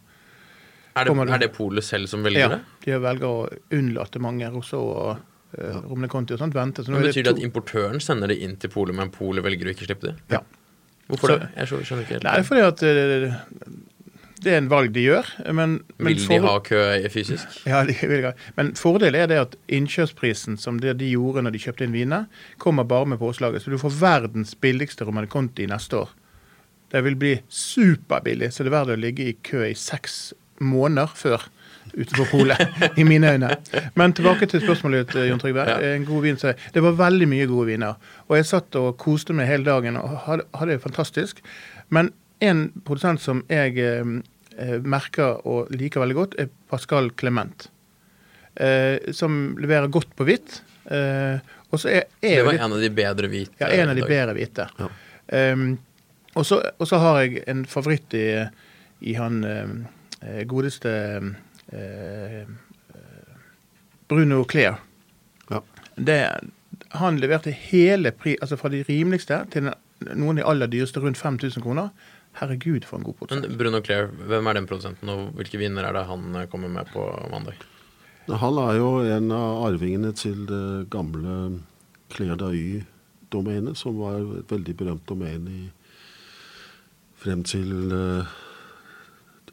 Er 0.95 1.05
det, 1.09 1.15
er 1.33 1.37
det 1.41 1.51
polet 1.55 1.83
selv 1.83 2.05
som 2.07 2.21
velger 2.23 2.39
Ja, 2.39 2.47
det? 2.49 2.59
de 2.85 2.99
velger 3.01 3.25
å 3.25 3.47
unnlate 3.73 4.19
mange 4.21 4.45
Rousseau 4.53 4.83
og 4.93 5.17
uh, 5.57 5.79
Romene 5.89 6.07
Conti 6.07 6.33
og 6.35 6.39
sånt. 6.39 6.53
Vente. 6.53 6.83
Så 6.85 6.91
Men 6.93 7.01
Betyr 7.01 7.23
det 7.23 7.31
to- 7.31 7.37
at 7.39 7.43
importøren 7.47 7.99
sender 7.99 8.27
det 8.29 8.37
inn 8.45 8.53
til 8.61 8.69
polet, 8.69 8.93
men 8.95 9.09
polet 9.09 9.43
velger 9.43 9.71
å 9.71 9.73
ikke 9.73 9.87
slippe 9.89 10.11
det? 10.11 10.15
Ja. 10.29 10.43
Hvorfor 11.09 11.33
Så- 11.33 11.39
det? 11.39 11.49
Jeg 11.57 11.67
skjønner- 11.71 11.85
skjønner 11.89 12.03
ikke 12.05 12.13
helt. 12.19 12.23
Nei, 12.29 12.43
fordi 12.45 12.61
at 12.67 12.83
eh, 12.83 13.33
det 14.43 14.53
er 14.53 14.61
en 14.61 14.69
valg 14.71 14.93
de 14.95 15.05
gjør. 15.05 15.29
Men, 15.55 15.77
men 15.97 16.09
Vil 16.11 16.21
de 16.27 16.39
ha 16.43 16.57
kø 16.65 16.81
fysisk? 17.13 17.57
Ja, 17.69 17.83
de 17.87 17.95
vil 17.97 18.27
ha. 18.27 18.33
Men 18.57 18.73
fordelen 18.79 19.23
er 19.23 19.31
det 19.31 19.39
at 19.41 19.55
innkjøpsprisen 19.71 20.59
som 20.61 20.79
det 20.83 20.97
de 20.99 21.13
gjorde 21.13 21.45
når 21.45 21.55
de 21.55 21.63
kjøpte 21.63 21.87
inn 21.87 21.95
viner, 21.95 22.27
kommer 22.61 22.87
bare 22.87 23.09
med 23.13 23.21
påslaget. 23.21 23.63
Så 23.63 23.73
du 23.73 23.79
får 23.81 23.95
verdens 24.01 24.55
billigste 24.55 25.07
Romane 25.07 25.31
Conti 25.31 25.67
neste 25.69 26.03
år. 26.03 26.13
Det 26.93 27.01
vil 27.07 27.17
bli 27.17 27.33
superbillig, 27.49 28.51
så 28.53 28.61
det 28.61 28.69
er 28.69 28.77
verdt 28.77 28.93
å 28.93 29.01
ligge 29.01 29.31
i 29.31 29.37
kø 29.41 29.63
i 29.65 29.75
seks 29.77 30.33
måneder 30.61 31.09
før 31.17 31.47
utenfor 31.93 32.27
polet, 32.29 32.61
i 33.01 33.05
mine 33.07 33.31
øyne. 33.33 33.49
Men 33.97 34.13
tilbake 34.13 34.45
til 34.49 34.61
spørsmålet 34.61 35.07
ditt, 35.07 35.29
Jon 35.29 35.41
Trygve. 35.41 35.65
Ja. 35.69 35.95
En 35.95 36.05
god 36.05 36.21
vin, 36.21 36.37
så 36.37 36.53
Det 36.73 36.83
var 36.83 36.99
veldig 36.99 37.27
mye 37.29 37.47
gode 37.49 37.67
viner. 37.73 37.97
Og 38.27 38.37
jeg 38.37 38.45
satt 38.49 38.75
og 38.75 38.97
koste 38.97 39.33
meg 39.33 39.49
hele 39.49 39.65
dagen 39.65 39.97
og 39.97 40.17
hadde, 40.27 40.45
hadde 40.53 40.77
det 40.77 40.85
fantastisk. 40.85 41.41
Men 41.89 42.11
en 42.43 42.67
produsent 42.85 43.21
som 43.21 43.43
jeg 43.49 43.77
eh, 43.79 43.99
eh, 44.01 44.21
merker 44.83 45.39
og 45.49 45.71
liker 45.73 46.03
veldig 46.03 46.15
godt, 46.17 46.35
er 46.39 46.49
Pascal 46.69 47.09
Clement. 47.19 47.69
Eh, 48.55 49.11
som 49.11 49.55
leverer 49.57 49.89
godt 49.89 50.11
på 50.17 50.27
hvitt. 50.27 50.59
Eh, 50.85 51.39
og 51.73 51.79
så 51.81 51.89
er, 51.89 52.03
er 52.21 52.37
Det 52.37 52.45
var 52.45 52.53
litt- 52.53 52.61
en 52.61 52.73
av 52.73 52.81
de 52.81 52.89
bedre 52.89 53.27
hvite. 53.27 53.55
ja, 53.59 53.67
en 53.67 53.89
av 53.89 53.95
de 53.95 54.01
dag. 54.01 54.09
bedre 54.09 54.33
hvite. 54.37 54.67
Ja. 54.77 54.89
Um, 55.53 55.79
og, 56.35 56.45
så, 56.45 56.97
har 56.99 57.21
jeg 57.21 57.43
en 57.47 57.65
favoritt 57.65 58.13
i, 58.13 58.45
i 59.01 59.13
han 59.13 59.43
eh, 59.43 60.43
godeste 60.45 60.89
eh, 61.71 62.41
eh, 62.41 62.47
Bruno 64.09 64.43
Clair. 64.43 64.77
Ja. 65.49 65.61
Det, 65.95 66.19
han 66.89 67.19
leverte 67.21 67.51
hele 67.51 68.11
pri, 68.11 68.37
altså 68.41 68.57
fra 68.57 68.69
de 68.69 68.83
rimeligste 68.83 69.45
til 69.53 69.69
noen 70.13 70.37
av 70.37 70.41
de 70.41 70.47
aller 70.49 70.67
dyreste, 70.73 70.99
rundt 70.99 71.17
5000 71.17 71.63
kroner. 71.63 71.89
Herregud, 72.33 72.85
for 72.85 72.97
en 72.97 73.03
god 73.03 73.17
produsent. 73.17 73.45
Men 73.45 73.57
Bruno 73.57 73.81
Clair, 73.85 74.09
hvem 74.09 74.47
er 74.49 74.57
den 74.57 74.67
produsenten, 74.69 75.11
og 75.13 75.35
hvilke 75.37 75.59
vinner 75.61 75.85
er 75.85 75.93
det 75.93 76.07
han 76.09 76.35
eh, 76.39 76.47
kommer 76.49 76.71
med 76.71 76.89
på 76.89 77.05
mandag? 77.29 77.61
Han 78.27 78.57
er 78.57 78.77
jo 78.79 78.89
en 79.03 79.31
av 79.35 79.65
arvingene 79.67 80.13
til 80.17 80.45
det 80.49 80.89
gamle 80.93 81.59
Clair 82.13 82.39
d'Ahy-domenet, 82.39 83.77
som 83.77 83.99
var 83.99 84.23
et 84.39 84.53
veldig 84.53 84.75
berømt 84.79 85.05
domene 85.09 85.53
i 85.53 85.63
frem 87.23 87.43
til 87.47 87.93
eh, 87.93 88.39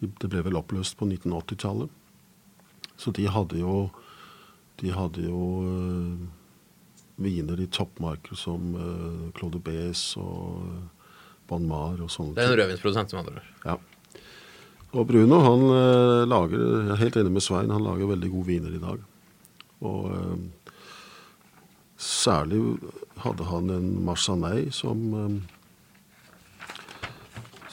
Det 0.00 0.30
ble 0.30 0.40
vel 0.46 0.56
oppløst 0.56 0.96
på 0.96 1.06
1980-tallet. 1.10 1.90
Så 2.96 3.12
de 3.12 3.26
hadde 3.28 3.60
jo 3.60 3.90
De 4.80 4.94
hadde 4.96 5.26
jo 5.26 5.42
eh, 5.68 6.24
viner 7.20 7.60
i 7.60 7.68
toppmarker 7.68 8.38
som 8.38 8.72
Claude 9.36 9.60
Bes 9.60 10.14
og 10.16 10.88
uh, 11.50 11.54
Bon 11.54 11.66
Mar 11.68 12.00
og 12.00 12.10
sånne 12.14 12.36
Det 12.38 12.46
er 12.46 12.54
en 12.54 12.60
rødvinsprodusent, 12.62 13.10
som 13.12 13.22
andre 13.24 13.40
ord. 13.40 13.54
ja. 13.66 13.78
Og 14.90 15.04
Bruno 15.06 15.36
han 15.38 15.60
eh, 15.70 16.24
lager, 16.26 16.58
jeg 16.58 16.90
er 16.90 16.98
helt 16.98 17.16
enig 17.20 17.30
med 17.36 17.44
Svein, 17.46 17.70
han 17.70 17.84
lager 17.84 18.08
veldig 18.10 18.30
gode 18.32 18.48
viner 18.48 18.72
i 18.74 18.80
dag. 18.82 19.04
Og 19.86 20.08
eh, 20.16 20.72
særlig 21.94 22.58
hadde 23.22 23.46
han 23.52 23.70
en 23.70 23.86
Marsanei 24.08 24.64
som 24.74 25.04
eh, 25.14 25.36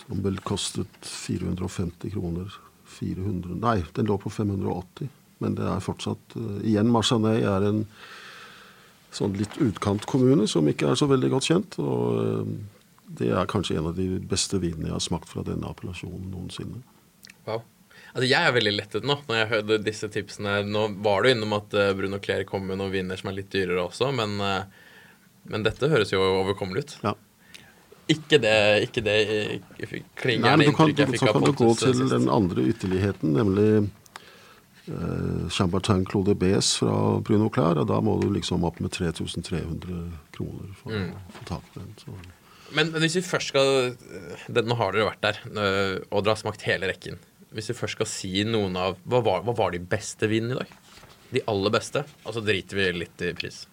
som 0.07 0.23
vel 0.23 0.37
kostet 0.45 1.01
450 1.03 2.13
kroner. 2.13 2.53
400, 2.87 3.57
nei, 3.59 3.81
den 3.97 4.07
lå 4.07 4.15
på 4.21 4.29
580. 4.31 5.09
Men 5.43 5.57
det 5.57 5.65
er 5.67 5.83
fortsatt 5.83 6.37
eh, 6.39 6.69
Igjen, 6.69 6.93
Marsanei 6.93 7.41
er 7.41 7.65
en 7.67 7.83
sånn 9.13 9.35
litt 9.37 9.57
utkantkommune 9.57 10.47
som 10.49 10.67
ikke 10.69 10.91
er 10.91 10.99
så 10.99 11.09
veldig 11.09 11.33
godt 11.33 11.49
kjent. 11.49 11.77
Og 11.83 12.21
eh, 12.21 12.53
det 13.07 13.29
er 13.31 13.45
kanskje 13.47 13.77
en 13.79 13.87
av 13.87 13.95
de 13.95 14.19
beste 14.19 14.59
vinene 14.59 14.89
jeg 14.89 14.97
har 14.97 15.03
smakt 15.05 15.29
fra 15.31 15.43
denne 15.47 15.67
appellasjonen 15.69 16.29
noensinne. 16.33 16.81
Wow. 17.47 17.61
Altså, 18.13 18.27
jeg 18.27 18.41
er 18.49 18.53
veldig 18.55 18.73
lettet 18.75 19.05
nå 19.07 19.15
når 19.27 19.37
jeg 19.37 19.49
hørte 19.51 19.77
disse 19.85 20.09
tipsene. 20.11 20.57
Nå 20.67 20.87
var 21.05 21.23
du 21.23 21.29
innom 21.31 21.53
at 21.57 21.73
eh, 21.77 21.93
Bruno 21.95 22.19
Claire 22.23 22.47
kom 22.49 22.65
med 22.67 22.79
noen 22.81 22.91
viner 22.91 23.19
som 23.19 23.29
er 23.31 23.37
litt 23.39 23.51
dyrere 23.53 23.83
også, 23.87 24.09
men, 24.15 24.35
eh, 24.41 24.63
men 25.51 25.63
dette 25.67 25.89
høres 25.91 26.11
jo 26.11 26.19
overkommelig 26.41 26.83
ut. 26.83 26.95
Ja. 27.03 27.13
Ikke 28.07 28.39
det, 28.39 28.55
ikke 28.87 29.03
det 29.03 29.15
eh, 29.27 29.95
klingende 30.15 30.57
men 30.57 30.69
du 30.71 30.75
kan, 30.75 30.89
inntrykket 30.89 30.99
jeg 31.03 31.07
så 31.07 31.25
fikk 31.25 31.29
av 31.29 31.37
kan 31.39 31.47
du 31.47 31.53
gå 31.59 31.71
til 31.75 31.95
sist. 31.97 32.11
den 32.15 32.29
andre 32.31 32.63
ytterligheten, 32.71 33.33
nemlig 33.35 33.67
eh, 34.87 35.49
Chambertin 35.51 36.05
Claude 36.07 36.35
Bes 36.39 36.73
fra 36.79 37.19
Bruno 37.27 37.49
Clair, 37.53 37.81
og 37.83 37.87
da 37.91 37.99
må 38.01 38.15
du 38.21 38.29
liksom 38.33 38.63
opp 38.67 38.79
med 38.83 38.91
3300 38.95 40.11
kroner 40.35 40.73
for 40.81 40.91
Mm. 40.95 41.11
å 41.11 41.31
få 41.39 41.45
tak 41.53 41.63
i 41.75 41.79
den. 41.79 41.93
Så. 41.99 42.15
Men 42.75 42.91
hvis 42.99 43.17
vi 43.19 43.23
først 43.23 43.53
skal 43.53 43.69
det, 44.51 44.63
Nå 44.67 44.75
har 44.79 44.91
dere 44.91 45.07
vært 45.07 45.23
der, 45.23 45.39
øh, 45.47 45.95
og 46.09 46.23
dere 46.23 46.33
har 46.35 46.41
smakt 46.41 46.65
hele 46.67 46.89
rekken. 46.89 47.19
Hvis 47.55 47.71
vi 47.71 47.77
først 47.77 47.97
skal 47.97 48.09
si 48.11 48.31
noen 48.47 48.75
av 48.79 48.97
Hva 49.07 49.21
var, 49.23 49.45
hva 49.47 49.55
var 49.55 49.71
de 49.75 49.79
beste 49.79 50.27
vinene 50.27 50.57
i 50.57 50.59
dag? 50.59 50.73
De 51.31 51.43
aller 51.51 51.73
beste? 51.73 52.03
Og 52.25 52.35
så 52.35 52.43
driter 52.43 52.79
vi 52.79 52.89
litt 53.03 53.23
i 53.23 53.33
pris. 53.35 53.65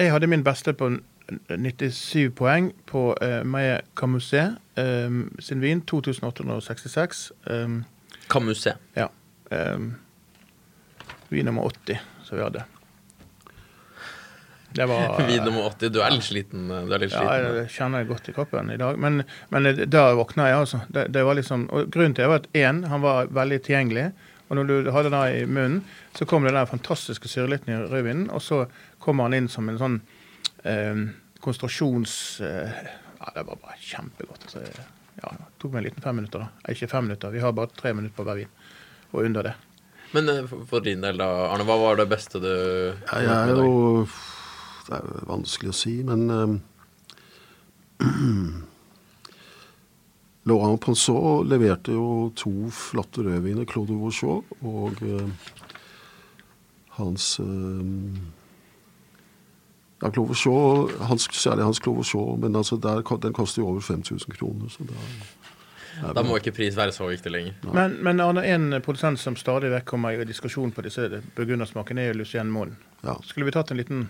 Jeg 0.00 0.12
hadde 0.12 0.28
min 0.28 0.44
beste 0.44 0.72
på 0.76 0.88
97 1.48 2.32
poeng 2.36 2.70
på 2.88 3.12
uh, 3.14 3.40
Maye 3.46 3.80
Camuset 3.96 4.56
um, 4.80 5.26
sin 5.40 5.60
vin. 5.62 5.82
2866. 5.88 7.30
Um, 7.46 7.82
Camuset. 8.32 8.80
ja. 8.96 9.08
Um, 9.52 9.94
vin 11.28 11.44
nummer 11.44 11.68
80 11.68 12.00
som 12.24 12.38
vi 12.38 12.44
hadde. 12.44 12.64
Det 14.74 14.86
var 14.88 15.18
Vin 15.28 15.44
nummer 15.44 15.66
80. 15.70 15.90
Du 15.92 16.00
er 16.02 16.10
litt 16.14 16.24
sliten. 16.26 16.68
Du 16.68 16.92
er 16.94 17.02
litt 17.02 17.12
Ja, 17.12 17.20
sliten. 17.22 17.56
jeg 17.60 17.70
kjenner 17.76 18.02
det 18.04 18.08
godt 18.12 18.28
i 18.28 18.34
kroppen 18.36 18.70
i 18.72 18.76
dag. 18.80 18.98
Men, 18.98 19.22
men 19.52 19.68
da 19.90 20.04
våkna 20.18 20.46
jeg, 20.48 20.58
altså. 20.64 20.80
Det, 20.88 21.06
det 21.12 21.24
var 21.28 21.36
liksom, 21.38 21.66
og 21.70 21.90
grunnen 21.92 22.14
til 22.16 22.24
det 22.24 22.30
var 22.32 22.42
at 22.42 22.48
én, 22.56 22.84
han 22.88 23.04
var 23.04 23.26
veldig 23.32 23.60
tilgjengelig. 23.66 24.06
Og 24.48 24.56
når 24.58 24.68
du 24.84 24.90
hadde 24.92 25.10
det 25.14 25.22
i 25.40 25.44
munnen, 25.48 25.78
så 26.16 26.26
kom 26.28 26.44
det 26.44 26.52
den 26.52 26.66
fantastiske 26.68 27.28
syrligheten 27.32 27.72
i 27.72 27.78
rødvinen. 27.88 28.26
Og 28.36 28.42
så 28.44 28.64
kommer 29.00 29.24
han 29.28 29.34
inn 29.38 29.48
som 29.48 29.68
en 29.72 29.78
sånn 29.80 30.00
eh, 30.68 31.04
konsentrasjons... 31.40 32.40
Eh, 32.44 32.82
ja, 33.22 33.30
det 33.36 33.44
var 33.46 33.58
bare 33.62 33.76
kjempegodt. 33.78 34.48
Så, 34.50 34.60
ja, 35.22 35.30
det 35.38 35.44
tok 35.62 35.72
meg 35.72 35.82
en 35.82 35.86
liten 35.90 36.02
fem 36.04 36.16
minutter, 36.18 36.42
da. 36.42 36.48
Eh, 36.66 36.74
Ikke 36.74 36.88
fem 36.90 37.06
minutter, 37.06 37.30
vi 37.30 37.40
har 37.44 37.52
bare 37.56 37.70
tre 37.76 37.92
minutter 37.94 38.16
på 38.18 38.26
hver 38.26 38.40
vin. 38.42 38.50
Og 39.12 39.22
under 39.28 39.46
det. 39.50 39.52
Men 40.12 40.28
for, 40.50 40.64
for 40.68 40.84
din 40.84 41.00
del, 41.00 41.16
da, 41.20 41.28
Arne, 41.54 41.64
hva 41.64 41.78
var 41.80 41.96
det 42.02 42.08
beste 42.10 42.40
du 42.42 42.48
Ja, 42.50 43.20
jeg 43.22 43.30
er 43.32 43.52
jo 43.62 44.02
Det 44.86 44.98
er 44.98 45.02
jo 45.06 45.24
vanskelig 45.30 45.70
å 45.70 45.76
si, 45.76 45.94
men 46.06 46.30
eh, 46.30 46.54
Laurent 50.50 50.80
Ponceau 50.82 51.42
leverte 51.46 51.94
jo 51.94 52.32
to 52.34 52.50
flotte 52.74 53.22
rødviner, 53.22 53.66
Claude 53.70 53.94
Vauchot 53.94 54.44
og 54.66 55.02
eh, 55.06 55.28
hans 56.98 57.36
eh, 57.40 57.84
ja, 60.02 60.10
Claude 60.10 60.32
Vauchot, 60.32 60.96
hans, 61.06 61.28
særlig 61.38 61.68
hans 61.68 61.78
Claude 61.78 62.02
Vauchot, 62.02 62.40
men 62.42 62.58
altså 62.58 62.76
der, 62.82 63.04
den 63.22 63.36
koster 63.38 63.62
jo 63.62 63.68
over 63.68 63.80
5000 63.86 64.34
kroner. 64.34 64.68
Så 64.68 64.88
da, 64.88 66.12
Da 66.16 66.24
må 66.26 66.40
ikke 66.40 66.56
pris 66.56 66.74
være 66.76 66.92
så 66.96 67.06
viktig 67.06 67.30
lenger. 67.30 67.54
Men, 67.70 67.94
men 68.02 68.20
Arne, 68.24 68.42
en 68.50 68.80
produsent 68.82 69.20
som 69.22 69.36
stadig 69.38 69.70
vekk 69.70 69.86
kommer 69.92 70.18
i 70.18 70.26
diskusjon 70.26 70.72
på 70.74 70.82
disse 70.82 71.06
burgundersmakene, 71.36 72.02
er 72.02 72.10
jo 72.10 72.18
Lucien 72.24 72.50
Moen. 72.50 72.74
ja. 73.04 73.14
Skulle 73.22 73.46
vi 73.46 73.54
tatt 73.54 73.70
en 73.70 73.78
liten 73.78 74.08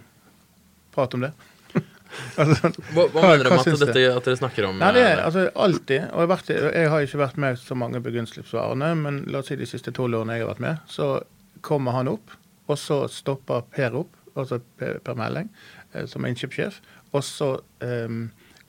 prat 0.95 1.17
om 1.17 1.27
det? 1.27 1.33
altså, 2.43 2.71
Hva, 2.93 3.07
hva 3.09 3.23
mener 3.25 3.49
hva 3.49 3.59
med 3.59 3.73
at, 3.73 3.85
dette, 3.87 4.05
at 4.13 4.27
dere 4.29 4.39
snakker 4.41 4.69
om 4.69 4.81
Nei, 4.81 4.91
det 4.97 5.05
er 5.07 5.17
øh, 5.17 5.25
altså 5.27 5.45
alltid. 5.67 6.07
Og 6.11 6.21
jeg, 6.21 6.27
har 6.27 6.33
vært, 6.35 6.53
jeg 6.53 6.93
har 6.93 7.07
ikke 7.07 7.23
vært 7.23 7.41
med 7.45 7.61
så 7.61 7.79
mange 7.79 8.03
burgundslippsvarene, 8.05 8.93
men 9.01 9.23
la 9.33 9.41
oss 9.41 9.51
si 9.53 9.59
de 9.61 9.69
siste 9.69 9.95
tolv 9.97 10.21
årene 10.21 10.39
jeg 10.39 10.47
har 10.47 10.53
vært 10.53 10.65
med, 10.67 10.87
så 10.93 11.11
kommer 11.65 11.97
han 11.97 12.11
opp, 12.13 12.35
og 12.69 12.79
så 12.81 13.05
stopper 13.13 13.65
Per 13.73 13.99
opp, 14.03 14.17
altså 14.37 14.61
Per, 14.81 14.99
per 15.05 15.19
Melding, 15.19 15.51
eh, 15.93 16.07
som 16.11 16.25
er 16.25 16.35
innkjøpssjef, 16.35 16.81
og 17.13 17.25
så 17.27 17.53
eh, 17.85 18.21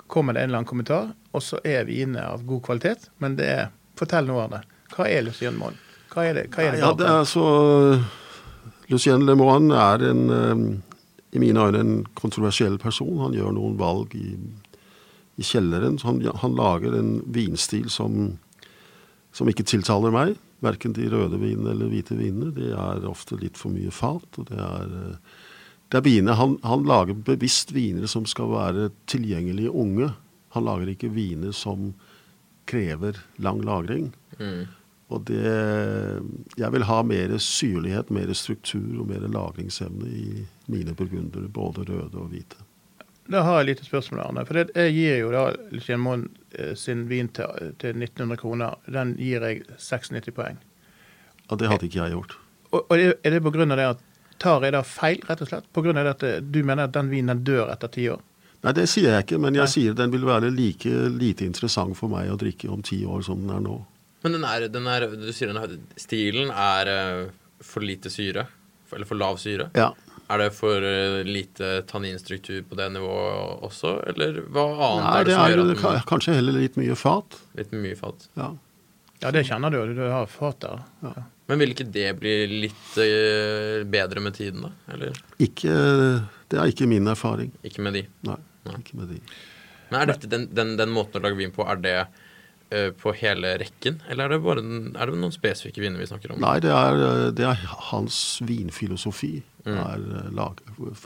kommer 0.07 0.35
det 0.35 0.43
en 0.43 0.51
eller 0.51 0.61
annen 0.61 0.69
kommentar, 0.69 1.13
og 1.33 1.43
så 1.43 1.59
er 1.67 1.87
vinene 1.89 2.25
av 2.29 2.43
god 2.47 2.63
kvalitet, 2.67 3.09
men 3.23 3.39
det 3.39 3.49
er 3.49 3.71
Fortell 3.93 4.25
noe 4.25 4.47
av 4.47 4.53
det. 4.55 4.59
Hva 4.95 5.05
er 5.05 5.21
Lucien 5.21 5.53
Moran? 5.53 5.75
Hva 6.09 6.23
er 6.25 6.37
det? 6.37 6.47
Hva 6.53 6.63
er 6.65 6.71
det, 6.73 6.79
Ja, 6.81 6.87
det 6.97 7.09
er 7.09 7.27
så 7.29 7.43
Lucien 8.89 9.25
Le 9.25 9.35
Moran 9.37 9.69
er 9.69 10.03
en, 10.09 10.23
eh, 10.33 10.63
i 11.33 11.41
mine 11.41 11.65
øyne 11.65 11.81
en 11.81 11.93
kontroversiell 12.17 12.77
person. 12.81 13.17
Han 13.23 13.35
gjør 13.35 13.55
noen 13.55 13.77
valg 13.79 14.13
i, 14.17 14.35
i 15.37 15.45
kjelleren. 15.45 15.99
Han, 16.05 16.21
han 16.41 16.57
lager 16.57 16.97
en 16.97 17.15
vinstil 17.33 17.89
som, 17.93 18.35
som 19.33 19.49
ikke 19.49 19.65
tiltaler 19.65 20.13
meg. 20.13 20.37
Verken 20.63 20.93
de 20.95 21.09
røde 21.11 21.39
vinene 21.41 21.73
eller 21.73 21.89
hvite 21.91 22.17
vinene. 22.19 22.53
Det 22.55 22.69
er 22.71 23.09
ofte 23.09 23.39
litt 23.41 23.57
for 23.59 23.73
mye 23.73 23.93
fat. 23.93 24.29
og 24.37 24.51
det 24.51 24.61
er... 24.61 24.93
eh, 25.01 25.41
det 25.93 25.99
er 26.09 26.33
han, 26.33 26.55
han 26.63 26.85
lager 26.89 27.13
bevisst 27.13 27.69
viner 27.69 28.09
som 28.09 28.25
skal 28.25 28.49
være 28.49 28.87
tilgjengelige 29.05 29.69
unge. 29.69 30.07
Han 30.55 30.65
lager 30.65 30.89
ikke 30.89 31.11
viner 31.13 31.53
som 31.53 31.91
krever 32.65 33.19
lang 33.37 33.61
lagring. 33.61 34.07
mm. 34.39 34.63
Og 35.13 35.23
det 35.29 35.53
Jeg 36.57 36.71
vil 36.73 36.85
ha 36.89 36.99
mer 37.05 37.37
syrlighet, 37.37 38.09
mer 38.09 38.33
struktur 38.33 39.01
og 39.01 39.09
mer 39.11 39.25
lagringsevne 39.27 40.09
i 40.09 40.45
mine 40.71 40.95
burgundere, 40.97 41.49
både 41.49 41.85
røde 41.89 42.17
og 42.17 42.31
hvite. 42.33 42.61
Da 43.31 43.41
har 43.47 43.61
jeg 43.61 43.63
et 43.63 43.69
lite 43.71 43.85
spørsmål, 43.87 44.19
Arne. 44.19 44.45
For 44.45 44.59
det, 44.59 44.71
jeg 44.75 44.95
gir 44.97 45.19
jo 45.21 45.29
da 45.31 45.43
Lucien 45.71 46.01
Moen 46.03 46.25
eh, 46.51 46.73
sin 46.75 47.05
vin 47.07 47.29
til, 47.31 47.71
til 47.79 47.95
1900 47.95 48.39
kroner. 48.41 48.75
Den 48.91 49.15
gir 49.19 49.45
jeg 49.47 49.63
96 49.77 50.33
poeng. 50.35 50.59
Ja, 51.49 51.55
det 51.59 51.69
hadde 51.71 51.87
ikke 51.87 52.01
jeg 52.01 52.17
gjort. 52.17 52.35
Og, 52.73 52.81
og 52.89 52.97
er 52.99 53.31
det 53.31 53.39
av 53.45 53.77
det 53.77 53.87
at 53.87 54.03
tar 54.43 54.65
jeg 54.65 54.75
da 54.75 54.83
feil, 54.83 55.23
rett 55.29 55.43
og 55.45 55.49
slett? 55.49 55.69
Det 55.71 56.05
at 56.09 56.27
eh, 56.27 56.41
du 56.43 56.63
mener 56.63 56.89
at 56.89 56.95
den 56.97 57.11
vinen 57.13 57.43
dør 57.47 57.71
etter 57.71 57.91
ti 57.93 58.09
år? 58.11 58.19
Nei, 58.63 58.71
det 58.75 58.87
sier 58.87 59.11
jeg 59.11 59.25
ikke, 59.25 59.39
men 59.43 59.55
jeg 59.55 59.67
Nei. 59.67 59.71
sier 59.71 59.95
den 59.95 60.11
vil 60.11 60.23
være 60.27 60.51
like 60.51 60.91
lite 61.11 61.45
interessant 61.45 61.97
for 61.99 62.11
meg 62.11 62.31
å 62.31 62.39
drikke 62.39 62.69
om 62.71 62.83
ti 62.83 63.01
år 63.03 63.23
som 63.27 63.41
den 63.43 63.51
er 63.55 63.63
nå. 63.63 63.81
Men 64.23 64.37
den 64.37 64.43
er, 64.47 64.67
den 64.71 64.87
er, 64.87 65.05
du 65.19 65.29
sier 65.35 65.51
den 65.51 65.59
er, 65.59 65.75
stilen 65.99 66.49
er 66.53 66.89
øh, 66.93 67.23
for 67.63 67.83
lite 67.83 68.09
syre? 68.13 68.45
Eller 68.93 69.07
for 69.09 69.19
lav 69.19 69.37
syre? 69.41 69.69
Ja. 69.75 69.89
Er 70.31 70.39
det 70.39 70.53
for 70.55 70.79
øh, 70.87 71.19
lite 71.27 71.81
tanninstruktur 71.89 72.61
på 72.69 72.77
det 72.79 72.87
nivået 72.95 73.63
også, 73.67 73.97
eller 74.07 74.39
hva 74.47 74.63
annet 74.71 75.03
Nei, 75.03 75.17
er 75.19 75.23
det, 75.23 75.27
det 75.27 75.35
som 75.35 75.43
er 75.43 75.51
gjør 75.53 75.63
at 75.63 75.81
den 75.97 76.07
kanskje 76.13 76.37
heller 76.37 76.55
litt 76.61 76.77
mye 76.79 76.95
fat. 76.97 77.39
litt 77.59 77.73
mye 77.75 77.97
fat? 77.99 78.27
Ja. 78.39 78.49
Ja, 79.23 79.31
det 79.31 79.45
kjenner 79.47 79.71
du 79.71 79.77
jo. 79.81 79.85
Du 79.95 80.01
har 80.11 80.25
fat 80.31 80.59
der. 80.63 80.81
Ja. 81.03 81.13
Men 81.51 81.59
vil 81.59 81.73
ikke 81.75 81.85
det 81.91 82.07
bli 82.21 82.33
litt 82.63 82.97
øh, 83.03 83.83
bedre 83.91 84.23
med 84.23 84.35
tiden, 84.39 84.63
da? 84.63 84.71
Eller 84.95 85.19
Ikke, 85.43 85.73
det 86.51 86.59
er 86.59 86.71
ikke 86.71 86.87
min 86.87 87.07
erfaring. 87.11 87.51
ikke 87.67 87.83
med 87.83 87.99
de? 87.99 88.05
Nei, 88.27 88.39
Nei. 88.67 88.77
ikke 88.79 88.97
med 88.99 89.11
de. 89.11 89.19
Men 89.91 89.99
er 90.01 90.11
dette 90.13 90.29
den, 90.31 90.47
den, 90.55 90.75
den 90.79 90.91
måten 90.95 91.19
å 91.19 91.23
lage 91.27 91.37
vin 91.39 91.51
på, 91.55 91.65
er 91.67 91.83
det 91.83 91.97
på 92.99 93.13
hele 93.19 93.53
rekken? 93.61 94.01
Eller 94.09 94.25
er 94.25 94.35
det 94.35 94.41
bare 94.45 94.61
den, 94.63 94.91
er 94.97 95.09
det 95.11 95.19
noen 95.21 95.33
spesifikke 95.35 95.83
viner 95.83 96.01
vi 96.01 96.07
snakker 96.09 96.33
om? 96.35 96.41
Nei, 96.43 96.55
det 96.63 96.71
er, 96.73 97.01
det 97.37 97.45
er 97.49 97.63
hans 97.91 98.17
vinfilosofi. 98.45 99.35
Mm. 99.65 99.77
Er, 99.79 100.05
eh, 100.19 100.29
lag, 100.35 100.59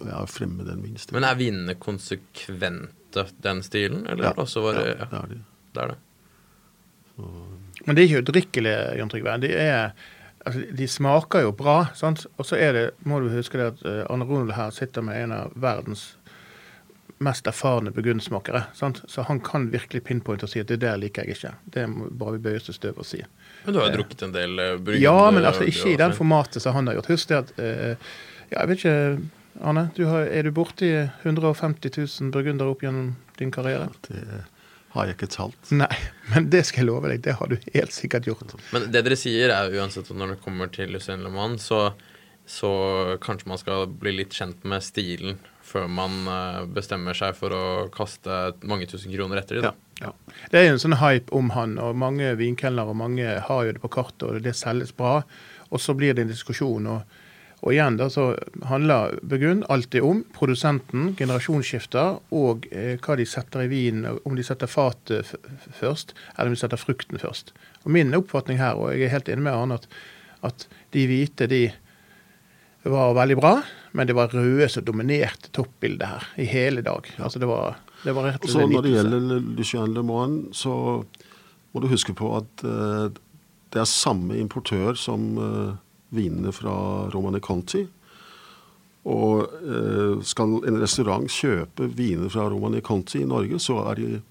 er 0.08 0.30
fremme 0.32 0.66
den 0.68 0.82
vinstilen. 0.86 1.20
Men 1.20 1.28
er 1.30 1.38
vinene 1.40 1.76
konsekvente, 1.80 3.28
den 3.44 3.64
stilen? 3.66 4.06
Eller 4.10 4.30
Ja, 4.30 4.34
er 4.34 4.38
det 4.40 4.46
også 4.48 4.64
bare 4.66 4.86
ja, 4.88 5.08
det 5.12 5.20
er 5.22 5.32
de. 5.34 5.40
det 5.76 5.84
er 5.84 5.94
det. 5.94 5.98
Men 7.18 7.96
det 7.96 8.02
er 8.04 8.08
ikke 8.08 8.22
udrikkelige, 8.26 8.80
Jon 9.00 9.10
Trygve. 9.10 9.38
De, 9.42 9.52
er, 9.54 9.92
altså, 10.46 10.64
de 10.78 10.88
smaker 10.88 11.46
jo 11.46 11.52
bra. 11.58 11.78
Sant? 11.98 12.26
Og 12.38 12.46
så 12.46 12.60
er 12.62 12.74
det, 12.76 12.86
må 13.06 13.20
du 13.24 13.30
huske 13.34 13.58
det 13.60 13.72
at 13.74 13.86
eh, 13.86 14.04
Arne 14.10 14.26
Ronald 14.28 14.54
her 14.58 14.74
sitter 14.76 15.06
med 15.06 15.24
en 15.24 15.36
av 15.38 15.54
verdens 15.56 16.12
mest 17.24 17.48
erfarne 17.50 17.92
begunnsmakere, 17.92 18.64
sant? 18.78 19.02
Så 19.10 19.26
han 19.28 19.40
kan 19.44 19.70
virkelig 19.74 20.04
pinpointe 20.06 20.46
og 20.46 20.52
si 20.52 20.62
at 20.62 20.70
det 20.70 20.80
der 20.84 21.00
liker 21.02 21.26
jeg 21.26 21.38
ikke. 21.38 21.54
Det 21.74 21.86
må 21.90 22.10
bare 22.12 22.38
vi 22.38 22.44
bøye 22.46 22.60
oss 22.60 22.68
til 22.70 22.78
støv 22.78 23.00
og 23.02 23.08
si. 23.10 23.24
Men 23.66 23.74
du 23.74 23.82
har 23.82 23.90
jo 23.90 24.00
drukket 24.00 24.28
en 24.28 24.36
del 24.36 24.62
brygg? 24.86 25.02
Ja, 25.02 25.32
men 25.34 25.48
altså 25.50 25.66
ikke 25.68 25.96
i 25.96 26.00
den 26.00 26.14
formatet 26.18 26.64
som 26.64 26.78
han 26.78 26.90
har 26.90 27.00
gjort. 27.00 27.10
Husk 27.16 27.32
det 27.32 27.40
at 27.42 27.56
eh, 27.64 28.12
Ja, 28.48 28.62
jeg 28.62 28.70
vet 28.70 28.84
ikke, 28.84 29.00
Arne. 29.68 29.88
Du 29.98 30.06
har, 30.08 30.30
er 30.32 30.46
du 30.48 30.54
borti 30.56 30.92
150 30.96 31.90
000 31.98 32.30
burgundere 32.32 32.72
opp 32.72 32.86
gjennom 32.86 33.10
din 33.42 33.52
karriere? 33.52 33.90
Det 34.08 34.22
har 34.94 35.10
jeg 35.10 35.18
ikke 35.18 35.30
talt. 35.34 35.72
Nei, 35.76 35.90
men 36.32 36.48
det 36.54 36.64
skal 36.70 36.86
jeg 36.86 36.90
love 36.92 37.12
deg. 37.12 37.26
Det 37.26 37.36
har 37.40 37.52
du 37.52 37.58
helt 37.74 37.96
sikkert 37.96 38.30
gjort. 38.30 38.56
Men 38.72 38.88
det 38.94 39.04
dere 39.04 39.18
sier, 39.20 39.52
er 39.54 39.74
uansett 39.82 40.14
når 40.14 40.36
det 40.36 40.40
kommer 40.46 40.72
til 40.74 40.94
Lucien 40.96 41.26
Le 41.26 41.34
Mans, 41.34 41.68
så, 41.68 41.90
så 42.48 42.72
kanskje 43.24 43.52
man 43.52 43.62
skal 43.62 43.90
bli 43.92 44.16
litt 44.22 44.38
kjent 44.38 44.64
med 44.68 44.86
stilen 44.86 45.42
før 45.68 45.90
man 45.92 46.24
eh, 46.32 46.64
bestemmer 46.78 47.18
seg 47.18 47.36
for 47.38 47.54
å 47.56 47.66
kaste 47.94 48.56
mange 48.68 48.88
tusen 48.90 49.14
kroner 49.14 49.42
etter 49.42 49.62
dem. 49.62 49.84
Ja. 50.02 50.14
Det 50.52 50.60
er 50.60 50.68
jo 50.68 50.76
en 50.76 50.84
sånn 50.84 51.00
hype 51.02 51.34
om 51.36 51.52
han, 51.56 51.78
og 51.82 51.98
mange 51.98 52.34
vinkelnere 52.40 52.94
og 52.94 53.00
mange 53.00 53.38
har 53.48 53.64
jo 53.66 53.76
det 53.76 53.84
på 53.84 53.94
kartet, 53.98 54.28
og 54.28 54.44
det 54.46 54.56
selges 54.58 54.94
bra. 54.96 55.22
Og 55.68 55.82
så 55.84 55.96
blir 55.98 56.16
det 56.16 56.26
en 56.26 56.32
diskusjon. 56.36 56.92
og 56.96 57.24
og 57.66 57.74
igjen 57.74 57.96
da 57.98 58.06
så 58.14 58.28
handler 58.70 59.16
Burgund 59.26 59.66
alltid 59.74 60.06
om 60.06 60.20
produsenten, 60.36 61.16
generasjonsskifter, 61.18 62.20
og 62.38 62.68
eh, 62.70 63.00
hva 63.02 63.16
de 63.18 63.26
setter 63.26 63.66
i 63.66 63.72
vinen. 63.72 64.20
Om 64.30 64.38
de 64.38 64.46
setter 64.46 64.70
fatet 64.70 65.34
først, 65.80 66.14
eller 66.36 66.52
om 66.52 66.58
de 66.58 66.62
setter 66.62 66.82
frukten 66.82 67.22
først. 67.22 67.56
Og 67.84 67.92
Min 67.96 68.14
oppfatning 68.18 68.62
her, 68.62 68.78
og 68.78 68.94
jeg 68.94 69.08
er 69.08 69.16
helt 69.16 69.32
enig 69.34 69.48
med 69.48 69.58
Arne, 69.58 69.80
at, 69.82 69.90
at 70.46 70.68
de 70.94 71.08
hvite 71.10 71.50
de 71.50 71.64
var 72.88 73.18
veldig 73.18 73.40
bra, 73.40 73.56
men 73.98 74.08
det 74.08 74.14
var 74.14 74.30
røde 74.30 74.68
som 74.70 74.86
dominerte 74.86 75.50
toppbildet 75.58 76.06
her 76.06 76.26
i 76.38 76.46
hele 76.46 76.84
dag. 76.86 77.08
Altså 77.18 77.42
det 77.42 77.50
var, 77.50 77.80
det 78.04 78.14
var 78.14 78.28
rett 78.30 78.44
Og 78.44 78.46
og 78.46 78.54
så 78.54 78.68
Når 78.70 78.86
det 78.86 78.92
gjelder 78.94 79.40
Lucien 79.58 79.96
Le 79.96 80.04
Moine, 80.06 80.54
så 80.54 80.74
må 81.74 81.82
du 81.82 81.90
huske 81.90 82.14
på 82.14 82.30
at 82.38 82.62
uh, 82.62 83.10
det 83.74 83.82
er 83.82 83.90
samme 83.90 84.38
importør 84.38 84.94
som 84.94 85.26
uh, 85.42 85.74
vinene 86.14 86.54
fra 86.54 86.76
Romani 87.10 87.42
Conti. 87.42 87.88
Og 89.10 89.50
uh, 89.66 90.22
skal 90.22 90.60
en 90.70 90.78
restaurant 90.84 91.26
kjøpe 91.26 91.90
viner 91.98 92.30
fra 92.30 92.46
Romani 92.54 92.86
Conti 92.86 93.24
i 93.24 93.28
Norge, 93.28 93.58
så 93.58 93.82
er 93.90 94.02
de 94.04 94.22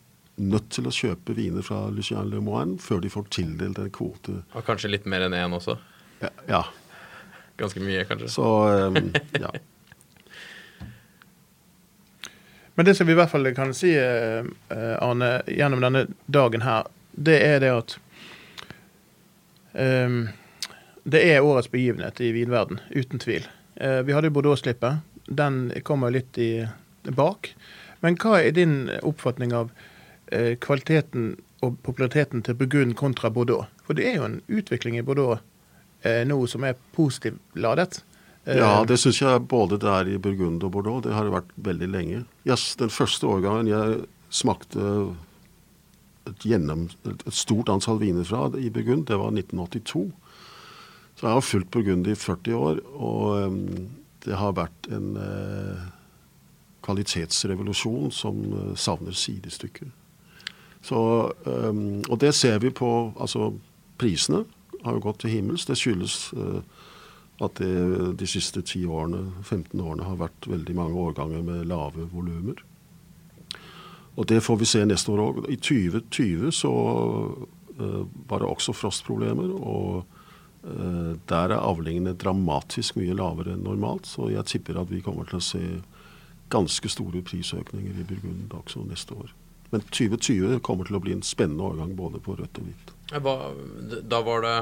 nødt 0.47 0.71
til 0.79 0.87
å 0.87 0.95
kjøpe 0.95 1.35
viner 1.35 1.67
fra 1.67 1.89
Lucien 1.91 2.31
Le 2.31 2.39
Moine 2.45 2.79
før 2.79 3.03
de 3.03 3.11
får 3.11 3.31
tildelt 3.35 3.83
en 3.83 3.91
kvote. 3.91 4.45
Og 4.55 4.67
kanskje 4.67 4.95
litt 4.95 5.11
mer 5.11 5.27
enn 5.27 5.35
én 5.35 5.59
også? 5.59 5.81
Ja. 6.23 6.31
ja. 6.47 6.67
Ganske 7.57 7.81
mye, 7.81 8.05
kanskje. 8.09 8.29
Så, 8.29 8.47
um, 8.69 9.13
ja. 9.33 9.51
Men 12.77 12.85
det 12.85 12.95
som 12.95 13.07
vi 13.09 13.15
i 13.15 13.17
hvert 13.17 13.31
fall 13.33 13.49
kan 13.57 13.71
si, 13.73 13.95
Arne, 13.97 15.31
gjennom 15.49 15.81
denne 15.81 16.03
dagen 16.29 16.61
her, 16.61 16.85
det 17.17 17.37
er 17.41 17.61
det 17.65 17.71
at 17.73 17.95
um, 19.73 20.29
Det 21.05 21.23
er 21.25 21.41
årets 21.41 21.71
begivenhet 21.73 22.21
i 22.21 22.33
vinverden, 22.35 22.81
uten 22.91 23.19
tvil. 23.23 23.47
Uh, 23.81 24.03
vi 24.05 24.13
hadde 24.13 24.31
Bordeaux-slippet. 24.31 25.05
Den 25.27 25.71
kommer 25.87 26.11
litt 26.11 26.39
i, 26.39 26.67
bak. 27.07 27.55
Men 28.03 28.19
hva 28.19 28.41
er 28.43 28.53
din 28.57 28.91
oppfatning 29.01 29.55
av 29.55 29.71
uh, 30.35 30.55
kvaliteten 30.61 31.37
og 31.65 31.79
populariteten 31.87 32.43
til 32.43 32.59
Burgund 32.59 32.97
kontra 32.99 33.31
Bordeaux? 33.31 33.71
For 33.87 33.95
det 33.97 34.11
er 34.11 34.19
jo 34.19 34.27
en 34.27 34.41
utvikling 34.51 34.99
i 34.99 35.07
Bordeaux 35.07 35.39
nå 36.05 36.37
som 36.51 36.65
er 36.69 36.77
positivt 36.95 37.41
ladet. 37.59 38.03
Ja, 38.47 38.85
det 38.87 39.01
syns 39.03 39.19
jeg 39.19 39.47
både 39.51 39.79
det 39.83 39.91
er 39.91 40.09
i 40.13 40.19
Burgund 40.23 40.63
og 40.63 40.71
Bordeaux. 40.77 41.03
Det 41.03 41.15
har 41.17 41.27
det 41.27 41.35
vært 41.35 41.51
veldig 41.67 41.89
lenge. 41.91 42.21
Yes, 42.47 42.77
den 42.79 42.93
første 42.95 43.27
årgangen 43.27 43.67
jeg 43.67 44.05
smakte 44.31 44.85
et, 46.31 46.47
gjennom, 46.47 46.87
et, 47.11 47.25
stort 47.35 47.73
antall 47.73 47.99
viner 48.03 48.27
fra 48.27 48.47
i 48.55 48.71
Burgund, 48.71 49.09
det 49.11 49.19
var 49.19 49.35
1982. 49.35 50.05
Så 51.17 51.27
jeg 51.27 51.33
har 51.33 51.43
fulgt 51.43 51.73
Burgund 51.75 52.07
i 52.07 52.15
40 52.15 52.55
år, 52.55 52.81
og 52.95 53.51
um, 53.51 53.61
det 54.23 54.39
har 54.39 54.55
vært 54.55 54.91
en 54.95 55.15
kvalitetsrevolusjon 56.87 58.13
som 58.15 58.43
savner 58.79 59.17
sidestykker. 59.17 59.91
Så, 60.87 60.99
og 61.43 62.19
det 62.23 62.31
ser 62.37 62.61
vi 62.63 62.71
på 62.71 62.91
altså 63.19 63.49
Prisene 63.99 64.45
har 64.87 64.97
jo 64.97 65.05
gått 65.09 65.25
til 65.25 65.35
himmels. 65.35 65.67
Det 65.69 65.77
skyldes 65.79 66.17
uh, 66.39 66.63
at 67.45 67.61
det 67.61 68.15
de 68.17 68.29
siste 68.31 68.63
10 68.63 68.87
årene, 68.89 69.27
15 69.43 69.81
årene 69.81 70.07
har 70.07 70.21
vært 70.23 70.49
veldig 70.49 70.77
mange 70.79 71.03
årganger 71.11 71.45
med 71.45 71.69
lave 71.69 72.09
volumer. 72.13 72.63
Og 74.17 74.29
det 74.31 74.41
får 74.41 74.61
vi 74.63 74.69
se 74.69 74.85
neste 74.89 75.13
år 75.13 75.25
òg. 75.27 75.43
I 75.53 75.59
2020 75.61 76.55
så 76.57 76.73
uh, 76.73 78.05
var 78.29 78.41
det 78.41 78.49
også 78.49 78.73
frostproblemer. 78.77 79.53
Og 79.53 80.07
uh, 80.65 81.13
der 81.29 81.53
er 81.53 81.61
avlingene 81.61 82.17
dramatisk 82.17 82.97
mye 82.97 83.17
lavere 83.17 83.57
enn 83.57 83.67
normalt. 83.67 84.09
Så 84.09 84.31
jeg 84.33 84.49
tipper 84.49 84.81
at 84.81 84.93
vi 84.93 85.05
kommer 85.05 85.29
til 85.29 85.43
å 85.43 85.45
se 85.45 85.65
ganske 86.49 86.89
store 86.89 87.21
prisøkninger 87.27 88.01
i 88.01 88.07
Burgund 88.07 88.55
også 88.55 88.87
neste 88.87 89.19
år. 89.19 89.35
Men 89.71 89.83
2020 89.91 90.61
kommer 90.65 90.87
til 90.87 90.97
å 90.97 91.03
bli 91.03 91.17
en 91.17 91.27
spennende 91.27 91.67
årgang 91.67 91.97
både 91.99 92.23
på 92.23 92.39
rødt 92.39 92.61
og 92.63 92.69
hvitt. 92.69 92.96
Da 93.11 94.21
var 94.27 94.43
det 94.43 94.57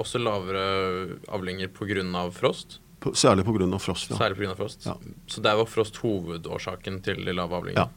også 0.00 0.18
lavere 0.22 1.18
avlinger 1.28 1.68
pga. 1.68 2.30
frost? 2.32 2.78
På, 3.00 3.12
særlig 3.12 3.44
pga. 3.44 3.78
frost, 3.78 4.10
ja. 4.10 4.16
Særlig 4.16 4.36
på 4.38 4.42
grunn 4.44 4.54
av 4.54 4.56
frost. 4.62 4.86
Ja. 4.86 4.94
Så 5.26 5.42
der 5.42 5.56
var 5.56 5.66
frost 5.68 5.96
hovedårsaken 6.00 7.02
til 7.04 7.24
de 7.24 7.32
lave 7.32 7.52
avlingene? 7.52 7.84
Ja. 7.84 7.88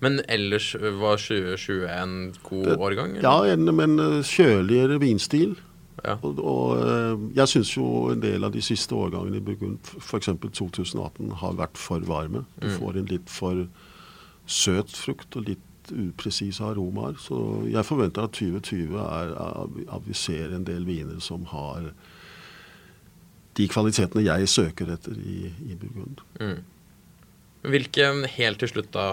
Men 0.00 0.20
ellers 0.28 0.74
var 0.74 1.16
2020 1.18 1.86
en 1.90 2.34
god 2.42 2.76
årgang? 2.78 3.16
Eller? 3.16 3.22
Ja, 3.22 3.52
en, 3.54 3.64
men 3.74 3.96
kjøligere 4.22 4.98
vinstil. 5.02 5.56
Ja. 6.04 6.14
Og, 6.22 6.38
og, 6.38 7.24
jeg 7.34 7.48
syns 7.50 7.72
jo 7.76 8.10
en 8.12 8.20
del 8.22 8.44
av 8.46 8.52
de 8.54 8.62
siste 8.62 8.94
årgangene 8.94 9.40
i 9.40 9.42
Burgund, 9.42 9.78
f.eks. 9.98 10.28
2018, 10.54 11.32
har 11.40 11.56
vært 11.58 11.76
for 11.78 11.98
varme. 12.06 12.44
Du 12.60 12.68
Mm. 12.68 12.76
får 12.78 12.96
en 12.98 13.08
litt 13.10 13.28
for 13.30 13.64
søt 14.46 14.90
frukt 14.94 15.36
og 15.36 15.48
litt 15.48 15.64
upresise 15.92 16.64
aromaer. 16.64 17.18
Så 17.22 17.38
jeg 17.70 17.86
forventer 17.86 18.28
at 18.28 18.36
2020 18.36 18.98
er 19.02 19.34
at 19.38 20.06
vi 20.06 20.16
ser 20.16 20.54
en 20.54 20.66
del 20.68 20.86
viner 20.88 21.20
som 21.24 21.46
har 21.52 21.92
de 23.58 23.66
kvalitetene 23.70 24.22
jeg 24.26 24.50
søker 24.50 24.92
etter 24.94 25.18
i, 25.18 25.50
i 25.66 25.76
Burgund. 25.78 26.22
Mm. 26.38 26.60
Hvilke, 27.68 28.06
helt 28.36 28.62
til 28.62 28.70
slutt 28.70 28.92
da, 28.94 29.08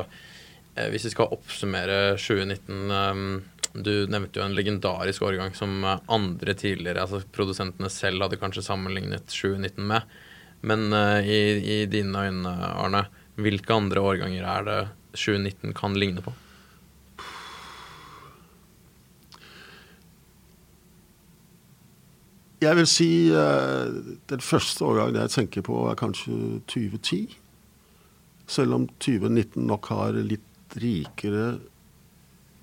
eh, 0.75 0.91
hvis 0.93 1.07
vi 1.07 1.13
skal 1.15 1.33
oppsummere 1.33 2.15
2019 2.21 2.93
um, 2.93 3.25
Du 3.73 4.05
nevnte 4.07 4.39
jo 4.39 4.45
en 4.45 4.55
legendarisk 4.55 5.25
årgang 5.25 5.55
som 5.57 5.81
andre 5.83 6.53
tidligere, 6.55 7.01
altså 7.01 7.25
produsentene 7.35 7.89
selv, 7.91 8.21
hadde 8.23 8.39
kanskje 8.39 8.63
sammenlignet 8.63 9.25
2019 9.27 9.81
med. 9.89 10.05
Men 10.63 10.87
uh, 10.93 11.19
i, 11.19 11.41
i 11.59 11.79
dine 11.91 12.21
øyne, 12.29 12.53
Arne, 12.69 13.03
hvilke 13.35 13.75
andre 13.75 13.99
årganger 13.99 14.47
er 14.47 14.69
det 14.69 14.79
2019 15.17 15.75
kan 15.75 15.97
ligne 15.99 16.23
på? 16.23 16.31
Jeg 22.63 22.77
vil 22.79 22.87
si 22.87 23.09
uh, 23.35 23.91
den 24.31 24.43
første 24.43 24.85
årgangen 24.87 25.19
jeg 25.19 25.33
tenker 25.33 25.65
på, 25.65 25.79
er 25.89 25.97
kanskje 25.99 26.61
2010. 26.71 27.35
Selv 28.47 28.77
om 28.77 28.85
2019 29.03 29.65
nok 29.67 29.89
har 29.91 30.19
litt 30.23 30.77
rikere 30.79 31.57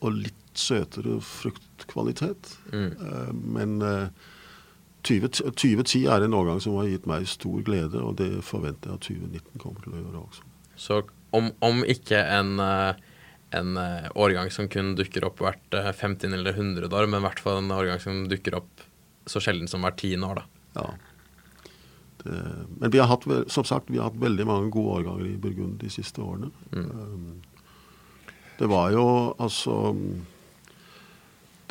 og 0.03 0.17
litt 0.17 0.39
søtere 0.59 1.19
fruktkvalitet. 1.25 2.55
Mm. 2.73 2.91
Uh, 3.03 3.31
men 3.59 3.77
uh, 3.85 4.33
20, 5.05 5.53
2010 5.53 6.07
er 6.15 6.25
en 6.25 6.39
årgang 6.41 6.61
som 6.63 6.79
har 6.81 6.89
gitt 6.89 7.09
meg 7.11 7.29
stor 7.29 7.61
glede, 7.67 8.01
og 8.01 8.17
det 8.23 8.33
forventer 8.47 8.93
jeg 8.93 9.01
at 9.01 9.09
2019 9.11 9.63
kommer 9.63 9.85
til 9.85 9.97
å 9.97 10.05
gjøre 10.05 10.25
også. 10.25 10.51
Så 10.79 11.01
om, 11.37 11.51
om 11.65 11.83
ikke 11.89 12.19
en, 12.33 12.61
en 13.57 13.81
årgang 14.19 14.51
som 14.53 14.69
kun 14.73 14.95
dukker 14.99 15.27
opp 15.27 15.43
hvert 15.43 15.75
50 15.75 16.33
eller 16.39 16.55
100 16.55 16.89
år, 16.89 17.09
men 17.11 17.21
i 17.21 17.27
hvert 17.27 17.43
fall 17.43 17.61
en 17.61 17.75
årgang 17.75 18.01
som 18.03 18.23
dukker 18.31 18.57
opp 18.61 18.72
så 19.27 19.41
sjelden 19.43 19.69
som 19.71 19.85
hvert 19.85 19.99
tiende 20.01 20.29
år, 20.29 20.43
da. 20.43 20.45
Ja. 20.81 20.91
Det, 22.25 22.43
men 22.79 22.91
vi 22.91 22.99
har 22.99 23.07
hatt, 23.07 23.25
som 23.47 23.65
sagt, 23.65 23.91
vi 23.91 23.99
har 23.99 24.11
hatt 24.11 24.21
veldig 24.21 24.47
mange 24.47 24.71
gode 24.71 25.01
årganger 25.01 25.27
i 25.27 25.37
Burgund 25.37 25.81
de 25.83 25.91
siste 25.91 26.23
årene. 26.23 26.51
Mm. 26.71 26.91
Um, 26.91 27.43
det 28.59 28.69
var 28.71 28.93
jo 28.95 29.35
altså 29.43 29.97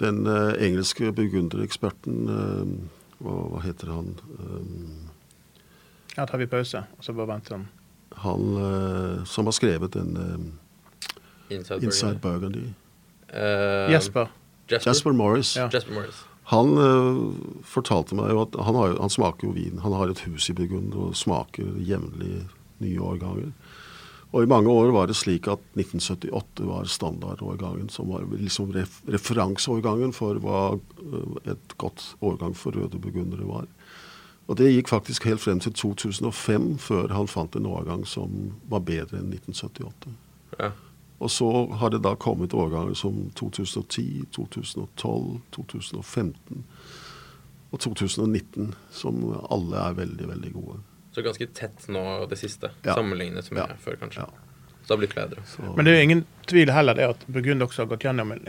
Den 0.02 0.26
uh, 0.28 0.54
engelske 0.58 1.12
burgundereksperten 1.14 2.24
uh, 2.26 2.72
hva, 3.22 3.36
hva, 3.52 3.62
heter 3.62 3.92
han? 3.94 4.16
Um, 4.40 5.12
ja, 6.18 6.26
tar 6.26 6.42
vi 6.42 6.50
pause, 6.50 6.82
og 6.98 7.06
så 7.06 7.14
bare 7.14 7.30
venter 7.36 7.60
han. 7.60 7.68
Han 8.26 8.48
uh, 8.58 9.22
som 9.30 9.48
har 9.48 9.56
skrevet 9.56 9.94
den 9.94 10.18
Inside, 11.50 11.84
Inside 11.86 12.20
Burgundy. 12.24 12.66
Jesper. 13.32 14.34
Jasper. 14.68 14.90
Jasper 14.90 15.12
Morris. 15.12 15.56
Ja. 15.56 15.70
Jasper 15.72 15.94
Morris. 15.94 16.26
Han 16.52 16.74
uh, 16.76 17.32
fortalte 17.64 18.18
meg 18.18 18.34
jo 18.34 18.42
at 18.44 18.58
han, 18.60 18.76
har, 18.76 18.98
han, 19.00 19.14
smaker 19.14 19.48
jo 19.48 19.54
vin. 19.56 19.80
Han 19.86 19.96
har 19.96 20.12
et 20.12 20.24
hus 20.28 20.50
i 20.52 20.56
Burgund 20.58 20.96
og 21.00 21.16
smaker 21.16 21.78
jevnlig 21.88 22.42
nye 22.84 23.00
årganger. 23.00 23.54
Og 24.32 24.44
i 24.44 24.50
mange 24.52 24.72
år 24.72 24.92
var 24.96 25.08
det 25.08 25.18
slik 25.20 25.48
at 25.52 25.64
1978 25.76 26.68
var 26.68 26.88
standardårgangen, 26.88 27.90
som 27.92 28.12
var 28.12 28.28
liksom 28.32 28.72
ref, 28.76 29.00
referanseårgangen 29.12 30.12
for 30.16 30.40
hva 30.44 30.62
uh, 30.76 31.40
et 31.48 31.78
godt 31.80 32.14
årgang 32.20 32.56
for 32.58 32.76
røde 32.76 33.00
burgundere 33.00 33.48
var. 33.48 33.72
Og 34.52 34.58
det 34.60 34.74
gikk 34.74 34.92
faktisk 34.92 35.30
helt 35.30 35.44
frem 35.44 35.62
til 35.64 35.72
2005 35.78 36.72
før 36.84 37.14
han 37.16 37.32
fant 37.32 37.56
en 37.56 37.70
årgang 37.72 38.04
som 38.08 38.58
var 38.72 38.84
bedre 38.84 39.22
enn 39.22 39.32
1978. 39.32 40.16
Ja. 40.60 40.74
Og 41.22 41.30
så 41.30 41.48
har 41.78 41.92
det 41.94 42.00
da 42.02 42.16
kommet 42.18 42.54
årganger 42.58 42.96
som 42.98 43.28
2010, 43.38 44.26
2012, 44.34 45.42
2015 45.54 46.64
og 47.72 47.80
2019, 47.80 48.72
som 48.92 49.20
alle 49.54 49.78
er 49.86 49.94
veldig, 50.02 50.28
veldig 50.34 50.54
gode. 50.56 50.80
Så 51.16 51.22
ganske 51.24 51.48
tett 51.56 51.86
nå 51.92 52.02
det 52.32 52.40
siste, 52.40 52.72
Ja. 52.84 52.96
sammenlignet 52.96 53.52
med 53.52 53.62
Ja. 53.70 53.76
før, 53.78 53.96
kanskje. 54.02 54.26
Ja. 54.26 54.51
Så 54.82 54.88
det 54.88 54.94
har 54.96 54.98
blitt 54.98 55.16
bedre. 55.16 55.42
Så, 55.46 55.62
Men 55.76 55.86
det 55.86 55.92
er 55.94 55.98
jo 56.00 56.04
ingen 56.10 56.22
tvil 56.50 56.70
heller 56.74 56.94
det 56.98 57.06
at 57.06 57.26
Burgund 57.32 57.62
også 57.64 57.84
har 57.84 57.90
gått 57.92 58.04
gjennom 58.04 58.32
en, 58.34 58.42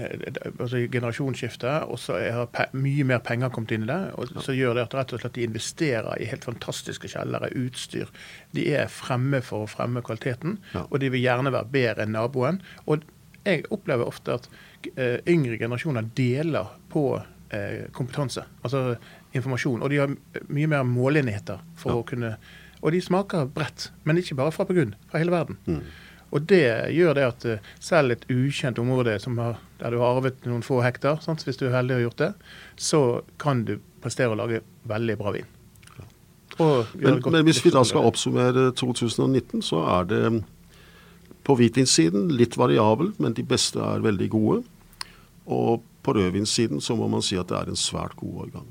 altså 0.59 0.81
generasjonsskifte, 0.91 1.73
og 1.93 1.99
så 2.01 2.17
har 2.33 2.71
mye 2.73 3.05
mer 3.05 3.19
penger 3.23 3.51
kommet 3.53 3.75
inn 3.77 3.85
i 3.85 3.91
det. 3.91 3.99
og 4.17 4.33
Så 4.43 4.55
gjør 4.57 4.75
det 4.79 4.83
at 4.89 4.95
rett 4.95 5.13
og 5.13 5.21
slett 5.21 5.35
de 5.37 5.45
investerer 5.47 6.17
i 6.23 6.29
helt 6.31 6.45
fantastiske 6.49 7.09
kjellere, 7.13 7.51
utstyr. 7.55 8.09
De 8.57 8.65
er 8.75 8.89
fremme 8.89 9.43
for 9.45 9.67
å 9.67 9.71
fremme 9.71 10.03
kvaliteten, 10.03 10.59
Ja. 10.75 10.87
og 10.91 11.01
de 11.01 11.11
vil 11.11 11.23
gjerne 11.23 11.53
være 11.53 11.71
bedre 11.71 12.03
enn 12.07 12.13
naboen. 12.17 12.63
Og 12.87 13.05
jeg 13.45 13.65
opplever 13.71 14.07
ofte 14.07 14.35
at 14.41 14.49
eh, 14.97 15.19
yngre 15.29 15.59
generasjoner 15.59 16.09
deler 16.17 16.73
på 16.91 17.23
eh, 17.53 17.89
kompetanse, 17.93 18.45
altså 18.65 18.97
informasjon. 19.35 19.83
Og 19.83 19.91
de 19.91 19.97
har 20.01 20.17
mye 20.49 20.67
mer 20.69 20.83
målenheter 20.85 21.61
for 21.77 21.93
Ja. 21.93 21.97
å 22.01 22.07
kunne 22.07 22.37
Og 22.83 22.91
de 22.91 22.99
smaker 23.01 23.45
bredt, 23.47 23.93
men 24.05 24.17
ikke 24.19 24.35
bare 24.35 24.51
fra 24.51 24.65
Burgund, 24.65 24.95
fra 25.09 25.19
hele 25.21 25.31
verden. 25.31 25.57
Mm. 25.69 25.83
Og 26.33 26.45
det 26.49 26.65
gjør 26.97 27.17
det 27.19 27.25
at 27.29 27.45
eh, 27.49 27.73
selv 27.81 28.15
et 28.15 28.25
ukjent 28.33 28.81
område 28.81 29.19
har, 29.21 29.59
der 29.81 29.93
du 29.93 29.99
har 30.01 30.17
arvet 30.17 30.47
noen 30.49 30.65
få 30.65 30.81
hektar, 30.85 31.21
sant? 31.25 31.45
hvis 31.45 31.61
du 31.61 31.67
er 31.69 31.77
heldig 31.77 31.95
og 31.95 32.01
har 32.01 32.07
gjort 32.07 32.23
det, 32.23 32.31
så 32.81 33.03
kan 33.43 33.67
du 33.69 33.77
prestere 34.03 34.33
å 34.33 34.39
lage 34.41 34.63
veldig 34.89 35.19
bra 35.21 35.35
vin. 35.37 35.51
Men, 36.59 37.21
men, 37.25 37.45
hvis 37.47 37.63
vi 37.65 37.73
da 37.73 37.81
skal 37.85 38.05
oppsummere 38.09 38.71
2019, 38.77 39.63
så 39.65 39.81
er 39.95 40.09
det 40.11 40.23
på 41.47 41.57
hvitvinssiden 41.59 42.29
litt 42.37 42.59
variabelt, 42.61 43.19
men 43.23 43.35
de 43.37 43.45
beste 43.47 43.81
er 43.81 44.05
veldig 44.05 44.29
gode. 44.33 44.61
Og 45.49 45.83
på 46.05 46.15
rødvinssiden 46.17 46.83
så 46.85 46.97
må 46.99 47.09
man 47.11 47.25
si 47.25 47.39
at 47.41 47.49
det 47.51 47.59
er 47.59 47.73
en 47.73 47.79
svært 47.79 48.15
god 48.21 48.47
årgang. 48.47 48.69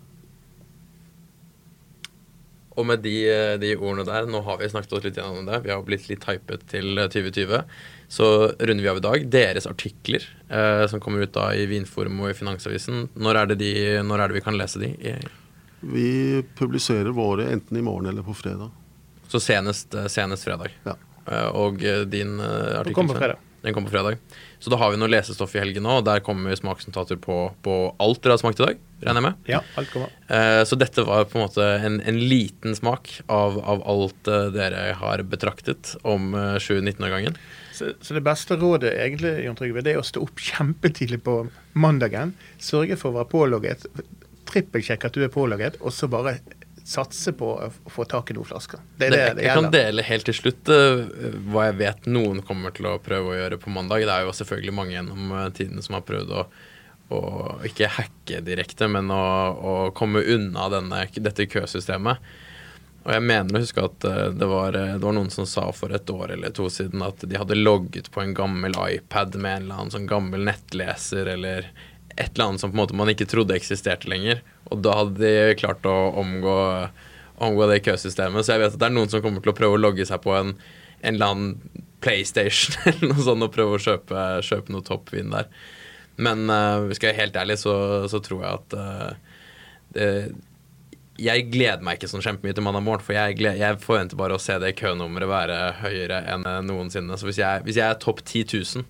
Og 2.79 2.88
med 2.88 3.01
de, 3.03 3.15
eh, 3.27 3.57
de, 3.60 3.73
ordene 3.75 4.05
der, 4.07 4.27
nå 4.31 4.41
har 4.45 4.60
vi 4.62 4.69
snakket 4.71 4.93
oss 4.95 5.03
litt 5.03 5.17
gjennom 5.19 5.47
det, 5.47 5.60
vi 5.65 5.73
har 5.73 5.84
blitt 5.84 6.07
litt 6.07 6.23
hypet 6.29 6.63
til 6.71 6.95
2020, 7.01 7.57
eh, 7.57 7.81
så 8.12 8.27
runder 8.53 8.84
vi 8.86 8.91
av 8.91 9.01
i 9.01 9.03
dag. 9.03 9.27
Deres 9.34 9.67
artikler 9.67 10.23
eh, 10.47 10.86
som 10.91 11.03
kommer 11.03 11.25
ut 11.25 11.36
da 11.36 11.49
i 11.55 11.67
Vinforum 11.67 12.23
og 12.23 12.31
i 12.31 12.38
Finansavisen, 12.38 13.10
når 13.19 13.41
er 13.41 13.51
det, 13.51 13.60
de, 13.63 13.73
når 14.07 14.23
er 14.23 14.31
det 14.31 14.39
vi 14.39 14.45
kan 14.47 14.60
lese 14.60 14.79
de? 14.84 14.93
Vi 15.81 16.10
publiserer 16.55 17.12
våre 17.15 17.49
enten 17.51 17.79
i 17.79 17.84
morgen 17.84 18.07
eller 18.12 18.23
på 18.23 18.38
fredag. 18.39 18.71
Så 19.31 19.43
senest, 19.43 19.91
eh, 19.95 20.07
senest 20.12 20.47
fredag. 20.47 20.71
Ja. 20.88 20.95
Og 21.55 21.77
din 22.10 22.39
artikkel 22.41 22.88
Den 22.88 22.95
kommer 22.97 23.15
på 23.15 23.21
fredag. 23.21 23.50
Den 23.62 23.74
kommer 23.74 23.91
på 23.91 23.95
fredag. 23.95 24.17
Så 24.60 24.71
da 24.74 24.78
har 24.82 24.91
vi 24.93 24.97
noe 24.97 25.10
lesestoff 25.12 25.54
i 25.56 25.62
helgen 25.62 25.86
nå, 25.86 26.00
og 26.00 26.06
der 26.08 26.21
kommer 26.26 26.56
smaksnotater 26.58 27.19
på, 27.21 27.38
på 27.65 27.76
alt 28.02 28.21
dere 28.24 28.36
har 28.36 28.41
smakt 28.41 28.62
i 28.62 28.65
dag, 28.65 28.80
regner 29.04 29.21
jeg 29.21 29.26
med? 29.28 29.43
Ja, 29.50 29.60
alt 29.78 29.91
kommer. 29.93 30.15
Eh, 30.34 30.62
så 30.65 30.78
dette 30.82 31.06
var 31.06 31.28
på 31.30 31.38
en 31.38 31.45
måte 31.45 31.67
en, 31.78 32.00
en 32.10 32.19
liten 32.21 32.78
smak 32.78 33.12
av, 33.26 33.60
av 33.62 33.84
alt 33.89 34.32
uh, 34.32 34.47
dere 34.54 34.88
har 34.97 35.21
betraktet 35.30 35.93
om 36.02 36.34
uh, 36.34 36.58
7-19-årgangen. 36.58 37.38
Så, 37.78 37.93
så, 38.02 38.17
det 38.17 38.26
beste 38.26 38.58
rådet 38.62 38.95
egentlig, 38.97 39.36
Jon 39.45 39.58
Trygve, 39.58 39.86
det 39.86 39.93
er 39.93 40.02
å 40.02 40.06
stå 40.06 40.26
opp 40.26 40.41
kjempetidlig 40.41 41.21
på 41.26 41.38
mandagen. 41.74 42.34
Sørge 42.62 42.97
for 42.97 43.13
å 43.13 43.21
være 43.21 43.32
pålogget. 43.32 43.86
Trippelsjekk 44.50 45.06
at 45.06 45.17
du 45.17 45.26
er 45.26 45.34
pålogget, 45.34 45.78
og 45.86 45.93
så 45.95 46.10
bare 46.12 46.39
satse 46.87 47.33
på 47.37 47.47
å 47.55 47.69
få 47.91 48.05
tak 48.09 48.31
i 48.31 48.35
noen 48.37 48.47
flasker. 48.47 48.81
Det 48.97 49.11
det, 49.13 49.21
det 49.37 49.45
Jeg 49.45 49.57
kan 49.57 49.71
dele 49.73 50.05
helt 50.05 50.27
til 50.27 50.37
slutt 50.37 50.71
uh, 50.71 51.05
hva 51.51 51.69
jeg 51.69 51.79
vet 51.81 52.09
noen 52.09 52.41
kommer 52.45 52.75
til 52.75 52.89
å 52.89 52.97
prøve 53.03 53.33
å 53.33 53.39
gjøre 53.39 53.59
på 53.61 53.73
mandag. 53.73 54.05
Det 54.07 54.15
er 54.15 54.27
jo 54.27 54.35
selvfølgelig 54.41 54.75
mange 54.77 54.95
gjennom 54.97 55.33
uh, 55.35 55.47
tiden 55.55 55.83
som 55.85 55.97
har 55.97 56.05
prøvd 56.07 56.35
å, 56.35 56.45
å 57.17 57.21
ikke 57.67 57.91
hacke 57.97 58.41
direkte, 58.45 58.89
men 58.91 59.11
å, 59.13 59.25
å 59.51 59.75
komme 59.97 60.23
unna 60.23 60.69
denne, 60.73 61.05
dette 61.17 61.49
køsystemet. 61.51 62.31
Og 63.01 63.15
jeg 63.15 63.25
mener 63.25 63.57
å 63.57 63.61
huske 63.63 63.85
at 63.85 64.05
uh, 64.05 64.25
det 64.33 64.49
var, 64.49 64.77
det 64.77 65.01
var, 65.01 65.15
noen 65.17 65.31
som 65.33 65.47
sa 65.49 65.67
for 65.75 65.93
et 65.95 66.09
år 66.13 66.35
eller 66.35 66.53
to 66.55 66.67
siden 66.73 67.05
at 67.05 67.23
de 67.25 67.39
hadde 67.39 67.57
logget 67.57 68.11
på 68.13 68.25
en 68.25 68.35
gammel 68.37 68.77
iPad 68.77 69.37
med 69.37 69.55
en 69.55 69.65
eller 69.65 69.79
annen 69.79 69.95
sånn 69.95 70.09
gammel 70.09 70.45
nettleser 70.49 71.33
eller 71.37 71.71
et 72.15 72.34
eller 72.34 72.50
annet 72.50 72.63
som 72.63 72.71
på 72.71 72.76
en 72.76 72.82
måte 72.84 72.97
man 72.97 73.12
ikke 73.12 73.30
trodde 73.30 73.56
eksisterte 73.56 74.10
lenger. 74.12 74.41
Og 74.71 74.84
da 74.86 74.97
hadde 75.02 75.21
de 75.21 75.56
klart 75.60 75.86
å 75.88 75.95
omgå, 76.21 76.58
omgå 77.43 77.69
det 77.71 77.82
køsystemet. 77.88 78.45
Så 78.45 78.56
jeg 78.56 78.63
vet 78.63 78.76
at 78.76 78.82
det 78.82 78.89
er 78.89 78.95
noen 78.97 79.12
som 79.12 79.24
kommer 79.24 79.43
til 79.43 79.54
å 79.54 79.58
prøve 79.58 79.80
å 79.80 79.82
logge 79.82 80.08
seg 80.08 80.24
på 80.24 80.36
en, 80.38 80.56
en 81.02 81.15
eller 81.15 81.34
annen 81.34 81.88
PlayStation 82.02 82.78
eller 82.89 83.13
noe 83.13 83.26
sånt 83.26 83.47
og 83.47 83.54
prøve 83.56 83.78
å 83.78 83.84
kjøpe, 83.84 84.28
kjøpe 84.45 84.76
noe 84.76 84.86
toppvin 84.88 85.34
der. 85.34 85.50
Men 86.21 86.45
uh, 86.52 86.91
skal 86.93 87.12
jeg 87.12 87.15
være 87.15 87.24
helt 87.24 87.43
ærlig, 87.43 87.60
så, 87.62 87.76
så, 88.12 88.21
tror 88.24 88.45
jeg 88.45 88.60
at 88.60 88.76
uh, 88.78 89.36
det, 89.95 90.08
jeg 91.21 91.47
gleder 91.54 91.84
meg 91.86 92.00
ikke 92.00 92.10
sånn 92.10 92.24
kjempemye 92.26 92.56
til 92.58 92.65
mandag 92.65 92.84
morgen, 92.86 93.04
for 93.06 93.15
jeg, 93.15 93.38
gleder, 93.39 93.60
jeg, 93.62 93.80
forventer 93.84 94.17
bare 94.19 94.38
å 94.38 94.41
se 94.41 94.56
det 94.62 94.74
kønummeret 94.80 95.30
være 95.30 95.58
høyere 95.84 96.21
enn 96.34 96.47
noensinne. 96.65 97.17
Så 97.19 97.28
hvis 97.30 97.41
jeg, 97.41 97.65
hvis 97.67 97.78
jeg 97.78 97.86
er 97.86 98.00
topp 98.02 98.24
10 98.24 98.45
000, 98.80 98.88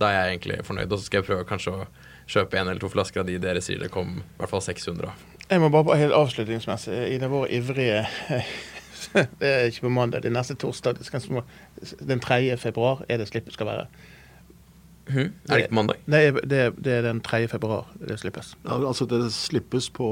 da 0.00 0.10
er 0.10 0.16
jeg 0.16 0.34
egentlig 0.34 0.58
fornøyd. 0.66 0.90
Og 0.90 0.98
så 0.98 1.08
skal 1.08 1.22
jeg 1.22 1.28
prøve 1.28 1.46
kanskje 1.48 1.72
å 1.72 1.86
kjøpe 2.30 2.58
en 2.58 2.68
eller 2.68 2.80
to 2.82 2.90
flasker 2.92 3.22
av 3.22 3.28
de 3.28 3.38
dere 3.40 3.62
sier 3.64 3.82
det 3.82 3.90
kom 3.92 4.18
i 4.20 4.24
hvert 4.40 4.52
fall 4.52 4.64
600 4.64 5.10
av. 5.10 5.30
Jeg 5.50 5.60
må 5.60 5.68
bare 5.68 5.98
helt 6.00 6.16
avslutningsmessig, 6.16 6.96
i 7.12 7.18
det 7.20 7.28
våre 7.28 7.50
ivrige 7.52 8.06
Det 9.12 9.46
er 9.46 9.68
ikke 9.68 9.84
på 9.84 9.92
mandag, 9.92 10.24
det 10.24 10.30
er 10.30 10.34
neste 10.34 10.56
torsdag. 10.58 10.98
Den 12.00 12.22
3. 12.24 12.56
februar 12.58 13.04
er 13.08 13.20
det 13.20 13.28
slippet 13.28 13.54
skal 13.54 13.68
være. 13.68 13.86
Mm. 15.06 15.18
Er 15.20 15.28
det 15.52 15.58
ikke 15.58 15.68
på 15.68 15.74
mandag? 15.74 16.00
Det 16.06 16.20
er, 16.26 16.38
det, 16.40 16.60
det 16.84 16.92
er, 16.92 17.02
den 17.02 17.20
3. 17.20 17.44
februar 17.52 17.90
det 18.00 18.18
slippes. 18.18 18.54
Ja, 18.64 18.80
altså 18.80 19.06
det 19.06 19.20
slippes 19.36 19.90
på 19.90 20.08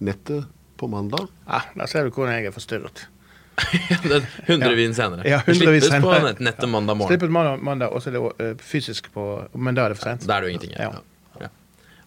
nettet 0.00 0.48
på 0.80 0.88
mandag? 0.90 1.28
Ja, 1.46 1.60
Da 1.76 1.86
ser 1.86 2.08
du 2.08 2.10
hvordan 2.10 2.34
jeg 2.34 2.46
er 2.46 2.56
forstyrret. 2.56 3.08
ja, 3.90 4.20
100 4.46 4.74
ja. 4.74 4.92
senere. 4.92 5.28
Ja, 5.28 5.38
100 5.44 5.54
slippes 5.54 5.88
senere. 5.92 6.34
på 6.34 6.42
nettet 6.42 6.68
mandag 6.68 6.96
morgen. 6.96 7.12
Slippes 7.12 7.30
mandag, 7.30 7.62
mandag 7.62 7.92
og 7.92 8.02
så 8.02 8.10
er 8.10 8.16
det 8.16 8.22
uh, 8.24 8.56
fysisk 8.58 9.12
på 9.14 9.48
Men 9.54 9.76
da 9.76 9.84
er 9.84 9.94
det 9.94 10.00
for 10.00 10.10
sent. 10.10 10.26
Da 10.26 10.38
er 10.38 10.40
det 10.40 10.48
jo 10.48 10.56
ingenting. 10.56 10.78
Ja. 10.80 10.90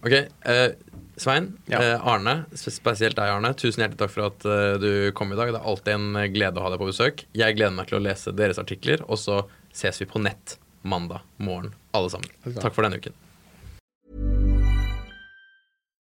Ok, 0.08 0.14
uh, 0.48 0.72
Svein, 1.18 1.58
ja. 1.66 1.80
uh, 1.82 2.08
Arne, 2.08 2.46
spesielt 2.56 3.18
deg, 3.18 3.28
Arne. 3.28 3.52
Tusen 3.58 3.82
hjertelig 3.84 4.00
takk 4.00 4.14
for 4.14 4.28
at 4.30 4.46
uh, 4.48 4.76
du 4.80 5.12
kom 5.18 5.34
i 5.34 5.40
dag. 5.40 5.52
Det 5.52 5.60
er 5.60 5.68
alltid 5.68 5.96
en 5.98 6.20
glede 6.32 6.62
å 6.62 6.64
ha 6.64 6.72
deg 6.72 6.80
på 6.80 6.88
besøk. 6.88 7.24
Jeg 7.36 7.58
gleder 7.58 7.76
meg 7.76 7.90
til 7.90 8.00
å 8.00 8.04
lese 8.06 8.32
deres 8.38 8.62
artikler, 8.62 9.04
og 9.10 9.20
så 9.20 9.42
ses 9.76 10.00
vi 10.00 10.08
på 10.08 10.22
nett 10.24 10.56
mandag 10.88 11.26
morgen, 11.44 11.74
alle 11.98 12.14
sammen. 12.14 12.32
Takk 12.46 12.72
for 12.78 12.88
denne 12.88 13.02
uken. 13.02 13.18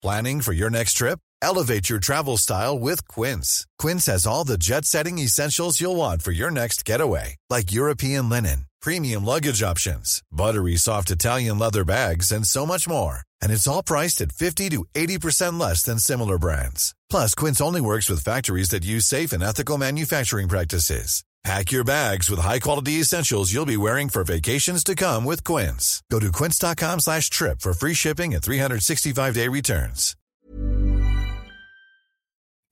Planning 0.01 0.39
for 0.41 0.53
your 0.53 0.71
next 0.71 0.93
trip? 0.93 1.19
Elevate 1.43 1.89
your 1.89 1.99
travel 1.99 2.37
style 2.37 2.77
with 2.79 3.05
Quince. 3.07 3.65
Quince 3.77 4.05
has 4.05 4.25
all 4.25 4.45
the 4.45 4.57
jet-setting 4.57 5.19
essentials 5.19 5.81
you'll 5.81 5.97
want 5.97 6.21
for 6.21 6.31
your 6.31 6.49
next 6.49 6.85
getaway, 6.85 7.35
like 7.49 7.73
European 7.73 8.29
linen, 8.29 8.65
premium 8.81 9.25
luggage 9.25 9.61
options, 9.61 10.21
buttery 10.31 10.77
soft 10.77 11.11
Italian 11.11 11.59
leather 11.59 11.83
bags, 11.83 12.31
and 12.31 12.47
so 12.47 12.65
much 12.65 12.87
more 12.87 13.23
and 13.41 13.51
it's 13.51 13.67
all 13.67 13.83
priced 13.83 14.21
at 14.21 14.31
50 14.31 14.69
to 14.69 14.85
80% 14.93 15.59
less 15.59 15.83
than 15.83 15.99
similar 15.99 16.37
brands. 16.37 16.93
Plus, 17.09 17.33
Quince 17.35 17.61
only 17.61 17.81
works 17.81 18.09
with 18.09 18.23
factories 18.23 18.69
that 18.69 18.83
use 18.83 19.05
safe 19.05 19.31
and 19.31 19.43
ethical 19.43 19.77
manufacturing 19.77 20.47
practices. 20.49 21.23
Pack 21.43 21.71
your 21.71 21.83
bags 21.83 22.29
with 22.29 22.39
high-quality 22.39 22.99
essentials 22.99 23.51
you'll 23.51 23.65
be 23.65 23.77
wearing 23.77 24.09
for 24.09 24.23
vacations 24.23 24.83
to 24.83 24.93
come 24.93 25.25
with 25.25 25.43
Quince. 25.43 26.03
Go 26.11 26.19
to 26.19 26.31
quince.com 26.31 26.99
slash 26.99 27.29
trip 27.31 27.61
for 27.61 27.73
free 27.73 27.95
shipping 27.95 28.35
and 28.35 28.43
365-day 28.43 29.47
returns. 29.47 30.15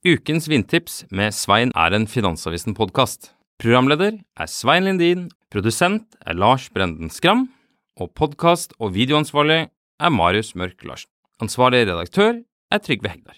Ukens 0.06 0.48
vindtips 0.48 1.06
med 1.12 1.34
Svein 1.34 1.72
er 1.76 1.92
en 1.94 2.08
Finansavisen-podcast. 2.08 3.32
Programleder 3.60 4.12
er 4.38 4.46
Svein 4.46 4.84
Lindin, 4.84 5.32
produsent 5.52 6.16
er 6.26 6.34
Lars 6.34 6.70
Brenden 6.70 7.10
Skram, 7.10 7.50
og 7.98 8.12
podcast- 8.16 8.72
og 8.80 8.94
videoansvarlig 8.94 9.68
er 10.00 10.10
Marius 10.10 10.56
Mørk 10.56 10.84
Larsen. 10.88 11.12
Ansvarlig 11.44 11.86
redaktør 11.88 12.42
er 12.72 12.84
Trygve 12.84 13.12
Hegnar. 13.12 13.38